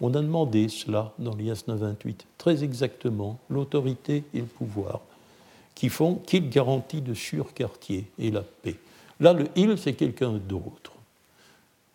[0.00, 5.00] On a demandé cela dans l'IASNA 28, très exactement, l'autorité et le pouvoir,
[5.76, 8.76] qui font qu'ils garantissent de surquartier et la paix.
[9.20, 10.92] Là, le il, c'est quelqu'un d'autre.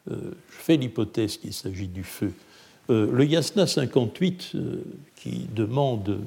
[0.10, 2.34] Euh, je fais l'hypothèse qu'il s'agit du feu.
[2.90, 4.84] Euh, le Yasna 58, euh,
[5.18, 6.22] qui demande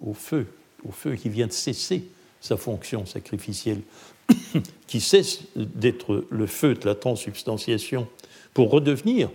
[0.00, 0.46] au feu,
[0.84, 2.04] au feu qui vient de cesser
[2.40, 3.80] sa fonction sacrificielle,
[4.86, 8.06] qui cesse d'être le feu de la transubstantiation
[8.54, 9.30] pour redevenir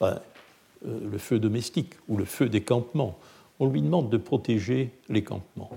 [0.00, 0.20] ben,
[0.84, 3.18] le feu domestique ou le feu des campements,
[3.60, 5.70] on lui demande de protéger les campements,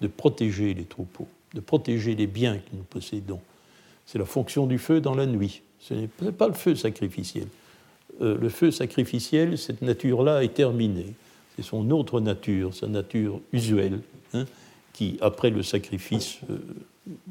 [0.00, 3.40] de protéger les troupeaux, de protéger les biens que nous possédons.
[4.06, 5.62] C'est la fonction du feu dans la nuit.
[5.80, 7.48] Ce n'est pas le feu sacrificiel.
[8.22, 11.14] Euh, le feu sacrificiel, cette nature-là est terminée.
[11.56, 14.00] C'est son autre nature, sa nature usuelle,
[14.34, 14.44] hein,
[14.92, 16.58] qui, après le sacrifice, euh,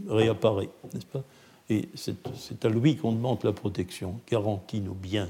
[0.07, 1.23] réapparaît, n'est-ce pas?
[1.69, 5.27] Et c'est à lui qu'on demande la protection, garantit nos biens,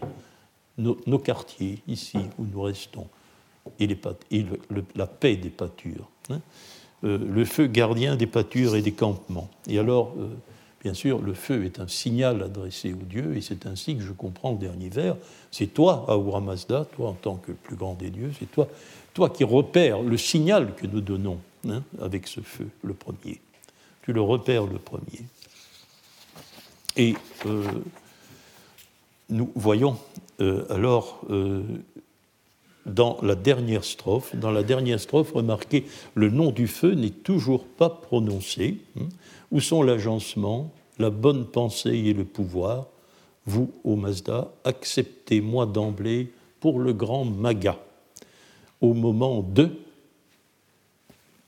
[0.78, 3.08] nos, quartiers, ici où nous restons,
[3.80, 3.88] et,
[4.96, 6.10] la paix des pâtures.
[6.30, 6.42] Hein.
[7.06, 9.50] Euh, le feu gardien des pâtures et des campements.
[9.70, 10.14] Et alors,
[10.86, 14.12] Bien sûr, le feu est un signal adressé aux dieux, et c'est ainsi que je
[14.12, 15.16] comprends le dernier vers.
[15.50, 18.68] C'est toi, Ahura Mazda, toi en tant que le plus grand des dieux, c'est toi,
[19.16, 21.40] toi qui repères le signal que nous donnons
[21.70, 23.42] hein, avec ce feu, le premier.
[24.04, 25.26] Tu le repères le premier.
[26.98, 27.64] Et euh,
[29.30, 29.98] nous voyons
[30.40, 31.64] euh, alors euh,
[32.86, 37.66] dans la dernière strophe, dans la dernière strophe, remarquez, le nom du feu n'est toujours
[37.66, 38.78] pas prononcé.
[39.00, 39.08] Hein,
[39.52, 42.88] où sont l'agencement, la bonne pensée et le pouvoir?
[43.46, 47.78] Vous, ô Mazda, acceptez-moi d'emblée pour le grand Maga,
[48.82, 49.72] au moment de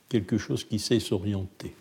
[0.08, 1.74] quelque chose qui sait s'orienter.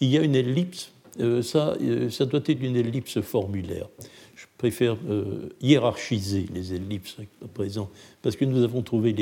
[0.00, 3.88] Il y a une ellipse, euh, ça, euh, ça doit être une ellipse formulaire.
[4.36, 7.90] Je préfère euh, hiérarchiser les ellipses à présent,
[8.22, 9.14] parce que nous avons trouvé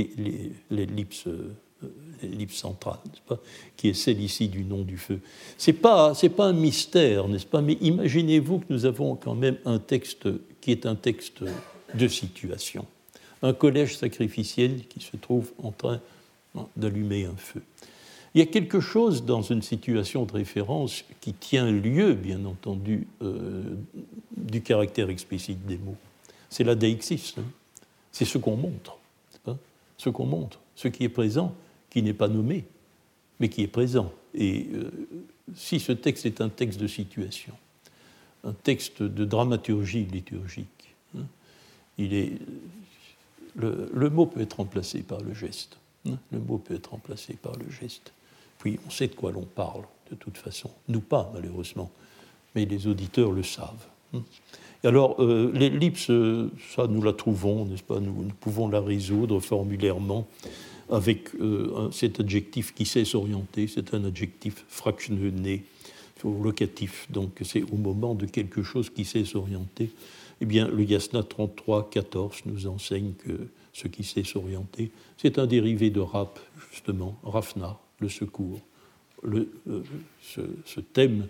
[0.71, 1.27] l'ellipse
[2.51, 2.99] centrale,
[3.77, 5.21] qui est celle ici du nom du feu.
[5.57, 9.57] Ce n'est pas, pas un mystère, n'est-ce pas Mais imaginez-vous que nous avons quand même
[9.65, 10.29] un texte
[10.61, 11.43] qui est un texte
[11.95, 12.87] de situation.
[13.43, 16.01] Un collège sacrificiel qui se trouve en train
[16.77, 17.63] d'allumer un feu.
[18.37, 23.07] Il y a quelque chose dans une situation de référence qui tient lieu, bien entendu,
[23.23, 23.63] euh,
[24.37, 25.97] du caractère explicite des mots.
[26.51, 27.35] C'est la deixis.
[27.39, 27.45] Hein.
[28.13, 28.99] C'est ce qu'on montre.
[29.43, 29.57] Pas
[29.97, 31.55] ce qu'on montre, ce qui est présent
[31.89, 32.67] qui n'est pas nommé,
[33.41, 34.13] mais qui est présent.
[34.35, 34.91] Et euh,
[35.55, 37.55] si ce texte est un texte de situation,
[38.45, 41.25] un texte de dramaturgie liturgique, hein,
[43.57, 45.79] le, mot peut être remplacé par le geste.
[46.07, 48.13] Hein, le mot peut être remplacé par le geste.
[48.59, 50.71] Puis on sait de quoi l'on parle, de toute façon.
[50.89, 51.91] Nous pas, malheureusement,
[52.55, 53.87] mais les auditeurs le savent.
[54.15, 54.23] Hein.
[54.85, 56.11] Alors, euh, l'ellipse,
[56.75, 57.99] ça, nous la trouvons, n'est-ce pas?
[57.99, 60.27] Nous, pouvons la résoudre formulairement
[60.91, 61.31] avec
[61.91, 63.67] cet adjectif qui sait s'orienter.
[63.67, 65.65] C'est un adjectif fractionné,
[66.25, 67.07] locatif.
[67.11, 69.91] Donc, c'est au moment de quelque chose qui sait s'orienter.
[70.41, 75.47] Eh bien, le Yasna 33, 14 nous enseigne que ce qui sait s'orienter, c'est un
[75.47, 76.39] dérivé de rap,
[76.73, 78.61] justement, rafna, le secours.
[79.23, 79.49] Le,
[80.21, 81.27] ce, thème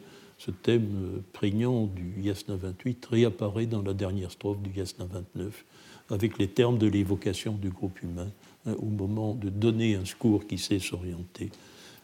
[0.48, 5.64] euh, prégnant du Yasna 28 réapparaît dans la dernière strophe du Yasna 29
[6.10, 8.28] avec les termes de l'évocation du groupe humain
[8.66, 11.50] hein, au moment de donner un secours qui sait s'orienter.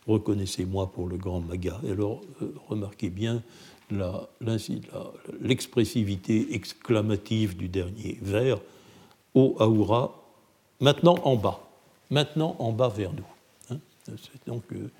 [0.07, 1.81] Reconnaissez-moi pour le grand Maga.
[1.89, 3.43] Alors, euh, remarquez bien
[5.41, 8.59] l'expressivité exclamative du dernier vers
[9.35, 10.23] Ô Aoura,
[10.81, 11.69] maintenant en bas,
[12.11, 13.27] maintenant en bas vers nous.
[14.05, 14.91] C'est donc euh,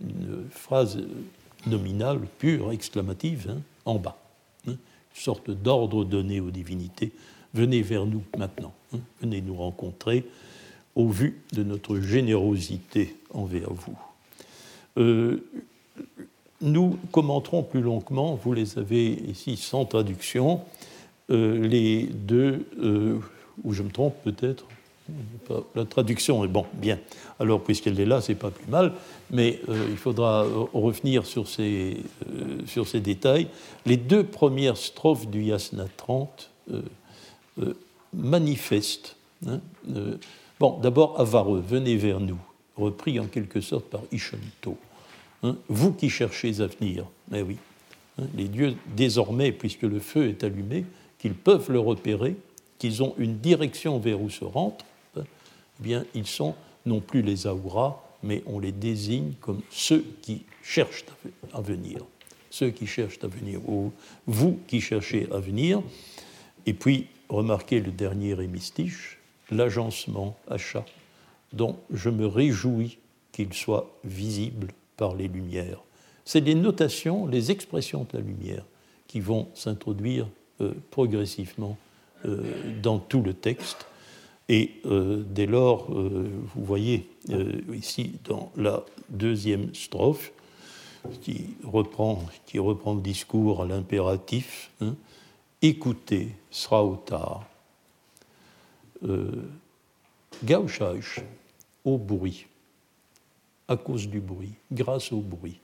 [0.00, 0.98] une phrase
[1.66, 4.18] nominale, pure, exclamative, hein, en bas.
[4.66, 7.12] Hein, une sorte d'ordre donné aux divinités.
[7.54, 10.24] Venez vers nous maintenant, hein, venez nous rencontrer
[10.94, 13.98] au vu de notre générosité envers vous.
[14.98, 15.44] Euh,
[16.60, 20.60] nous commenterons plus longuement, vous les avez ici sans traduction,
[21.30, 22.66] euh, les deux,
[23.64, 24.66] ou je me trompe peut-être,
[25.74, 26.98] la traduction est bon, bien.
[27.38, 28.92] Alors, puisqu'elle est là, c'est pas plus mal,
[29.30, 31.96] mais euh, il faudra revenir sur ces,
[32.28, 33.48] euh, sur ces détails.
[33.86, 37.74] Les deux premières strophes du Yasna 30 euh,
[38.14, 39.16] manifestent.
[39.46, 39.60] Hein,
[40.60, 42.38] bon, d'abord, Avareux, venez vers nous,
[42.76, 44.76] repris en quelque sorte par Ishonto.
[45.42, 47.56] Hein, vous qui cherchez à venir, mais oui,
[48.18, 50.84] hein, les dieux, désormais, puisque le feu est allumé,
[51.18, 52.36] qu'ils peuvent le repérer,
[52.78, 54.84] qu'ils ont une direction vers où se rentrent,
[55.80, 56.54] eh bien, ils sont
[56.86, 61.04] non plus les Aouras, mais on les désigne comme ceux qui cherchent
[61.52, 62.04] à venir.
[62.50, 63.92] Ceux qui cherchent à venir, ou
[64.26, 65.82] vous qui cherchez à venir.
[66.66, 69.18] Et puis, remarquez le dernier hémistiche,
[69.50, 70.84] l'agencement achat,
[71.52, 72.98] dont je me réjouis
[73.32, 75.80] qu'il soit visible par les lumières.
[76.24, 78.64] C'est les notations, les expressions de la lumière
[79.08, 80.28] qui vont s'introduire
[80.60, 81.76] euh, progressivement
[82.24, 82.42] euh,
[82.82, 83.86] dans tout le texte
[84.52, 90.30] et euh, dès lors, euh, vous voyez euh, ici dans la deuxième strophe,
[91.22, 94.94] qui reprend, qui reprend le discours à l'impératif, hein,
[95.62, 96.36] écoutez,
[96.70, 97.46] au tard.
[101.82, 102.46] au bruit,
[103.68, 105.60] à cause du bruit, grâce au bruit.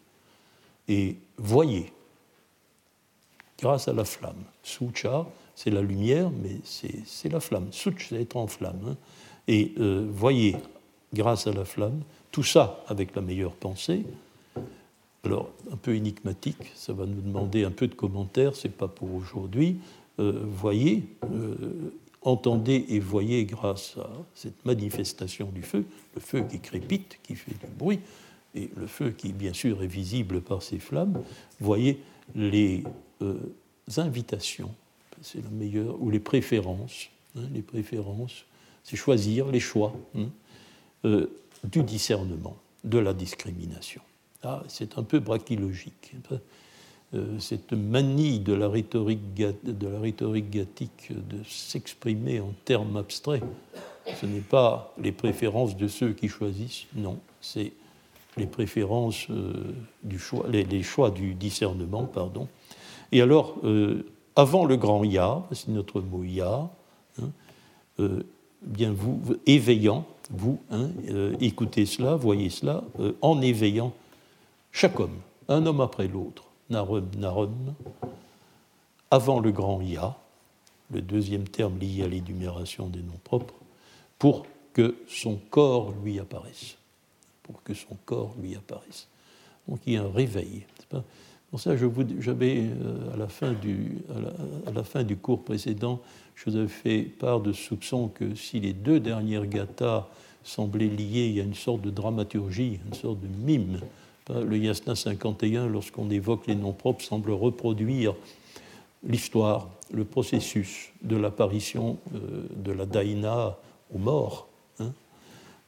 [0.89, 1.93] Et voyez,
[3.61, 4.45] grâce à la flamme.
[4.63, 5.27] Sucha,
[5.59, 7.67] c'est la lumière, mais c'est la flamme.
[7.73, 8.79] Such, c'est être en flamme.
[8.87, 8.97] Hein.
[9.49, 10.55] Et euh, voyez,
[11.13, 12.01] grâce à la flamme,
[12.31, 14.05] tout ça avec la meilleure pensée.
[15.25, 19.13] Alors, un peu énigmatique, ça va nous demander un peu de commentaires, c'est pas pour
[19.13, 19.79] aujourd'hui.
[20.21, 21.93] Euh, voyez, euh,
[22.23, 25.85] entendez et voyez grâce à cette manifestation du feu,
[26.15, 27.99] le feu qui crépite, qui fait du bruit,
[28.55, 31.21] et le feu qui, bien sûr, est visible par ces flammes,
[31.59, 31.99] voyez
[32.37, 32.85] les
[33.97, 34.71] invitations
[35.23, 37.09] c'est la meilleure, ou les préférences.
[37.37, 38.45] Hein, les préférences,
[38.85, 40.29] c'est choisir les choix hein,
[41.05, 41.27] euh,
[41.65, 44.03] du discernement, de la discrimination.
[44.43, 46.13] Ah, c'est un peu brachylogique.
[47.15, 53.43] Euh, cette manie de la rhétorique, de la rhétorique gathique de s'exprimer en termes abstraits,
[54.21, 57.73] ce n'est pas les préférences de ceux qui choisissent, non, c'est
[58.37, 62.47] les préférences euh, du choix, les, choix du discernement, pardon.
[63.11, 63.57] Et alors,
[64.39, 66.71] avant le grand Ya, c'est notre mot Ya,
[67.21, 67.31] hein,
[67.99, 68.23] euh,
[68.63, 73.93] bien vous, éveillant, vous, hein, euh, écoutez cela, voyez cela, euh, en éveillant
[74.71, 75.19] chaque homme,
[75.49, 77.75] un homme après l'autre, Narum, Narum,
[79.11, 80.17] avant le grand Ya,
[80.93, 83.55] le deuxième terme lié à l'énumération des noms propres,
[84.21, 86.77] pour que son corps lui apparaisse.
[87.43, 89.09] Pour que son corps lui apparaisse.
[89.67, 90.65] Donc il y a un réveil.
[91.51, 96.01] Pour ça, j'avais, euh, à, la fin du, à, cours précédent,
[96.35, 100.09] je vous avais fait part de soupçon que si les deux dernières gathas
[100.45, 103.81] semblaient liées, a une sorte de dramaturgie, une sorte de mime.
[104.29, 108.15] Le Yasna 51, lorsqu'on évoque les noms propres, semble reproduire
[109.03, 113.57] l'histoire, le processus de l'apparition euh, de la Daïna
[113.95, 114.49] aux morts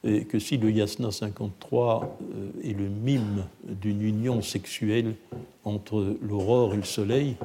[0.03, 5.15] que si le yasna 53 euh, est le mime d'une union sexuelle
[5.63, 7.35] entre l'aurore et le soleil,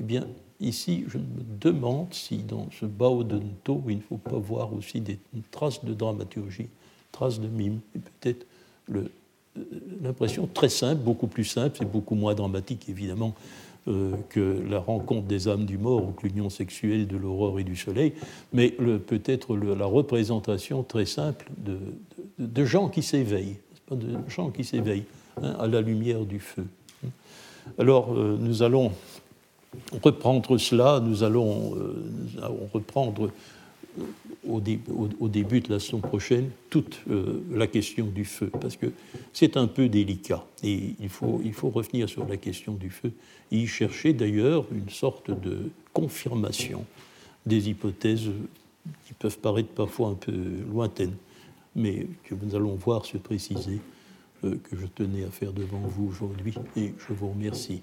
[0.00, 0.26] eh bien,
[0.60, 1.24] ici, je me
[1.60, 5.18] demande si dans ce Bao Dento, il ne faut pas voir aussi des
[5.50, 6.68] traces de dramaturgie,
[7.12, 8.46] traces de mime, et peut-être
[8.94, 9.10] euh,
[10.02, 13.34] l'impression très simple, beaucoup plus simple, et beaucoup moins dramatique, évidemment,
[14.28, 17.76] que la rencontre des âmes du mort ou que l'union sexuelle de l'aurore et du
[17.76, 18.14] soleil,
[18.52, 21.48] mais peut-être la représentation très simple
[22.38, 23.58] de, gens qui s'éveillent,
[23.90, 25.04] de gens qui s'éveillent
[25.40, 26.66] hein, à la lumière du feu.
[27.78, 28.92] Alors, nous allons
[30.02, 31.74] reprendre cela, nous allons,
[32.72, 33.30] reprendre
[34.48, 34.60] au,
[35.28, 38.86] début de la semaine prochaine toute euh, la question du feu, parce que
[39.32, 40.44] c'est un peu délicat.
[40.62, 43.12] Et il faut, il faut revenir sur la question du feu
[43.50, 46.84] et y chercher d'ailleurs une sorte de confirmation
[47.44, 48.30] des hypothèses
[49.06, 50.32] qui peuvent paraître parfois un peu
[50.70, 51.16] lointaines,
[51.74, 53.80] mais que nous allons voir se préciser,
[54.44, 56.54] euh, que je tenais à faire devant vous aujourd'hui.
[56.76, 57.82] Et je vous remercie.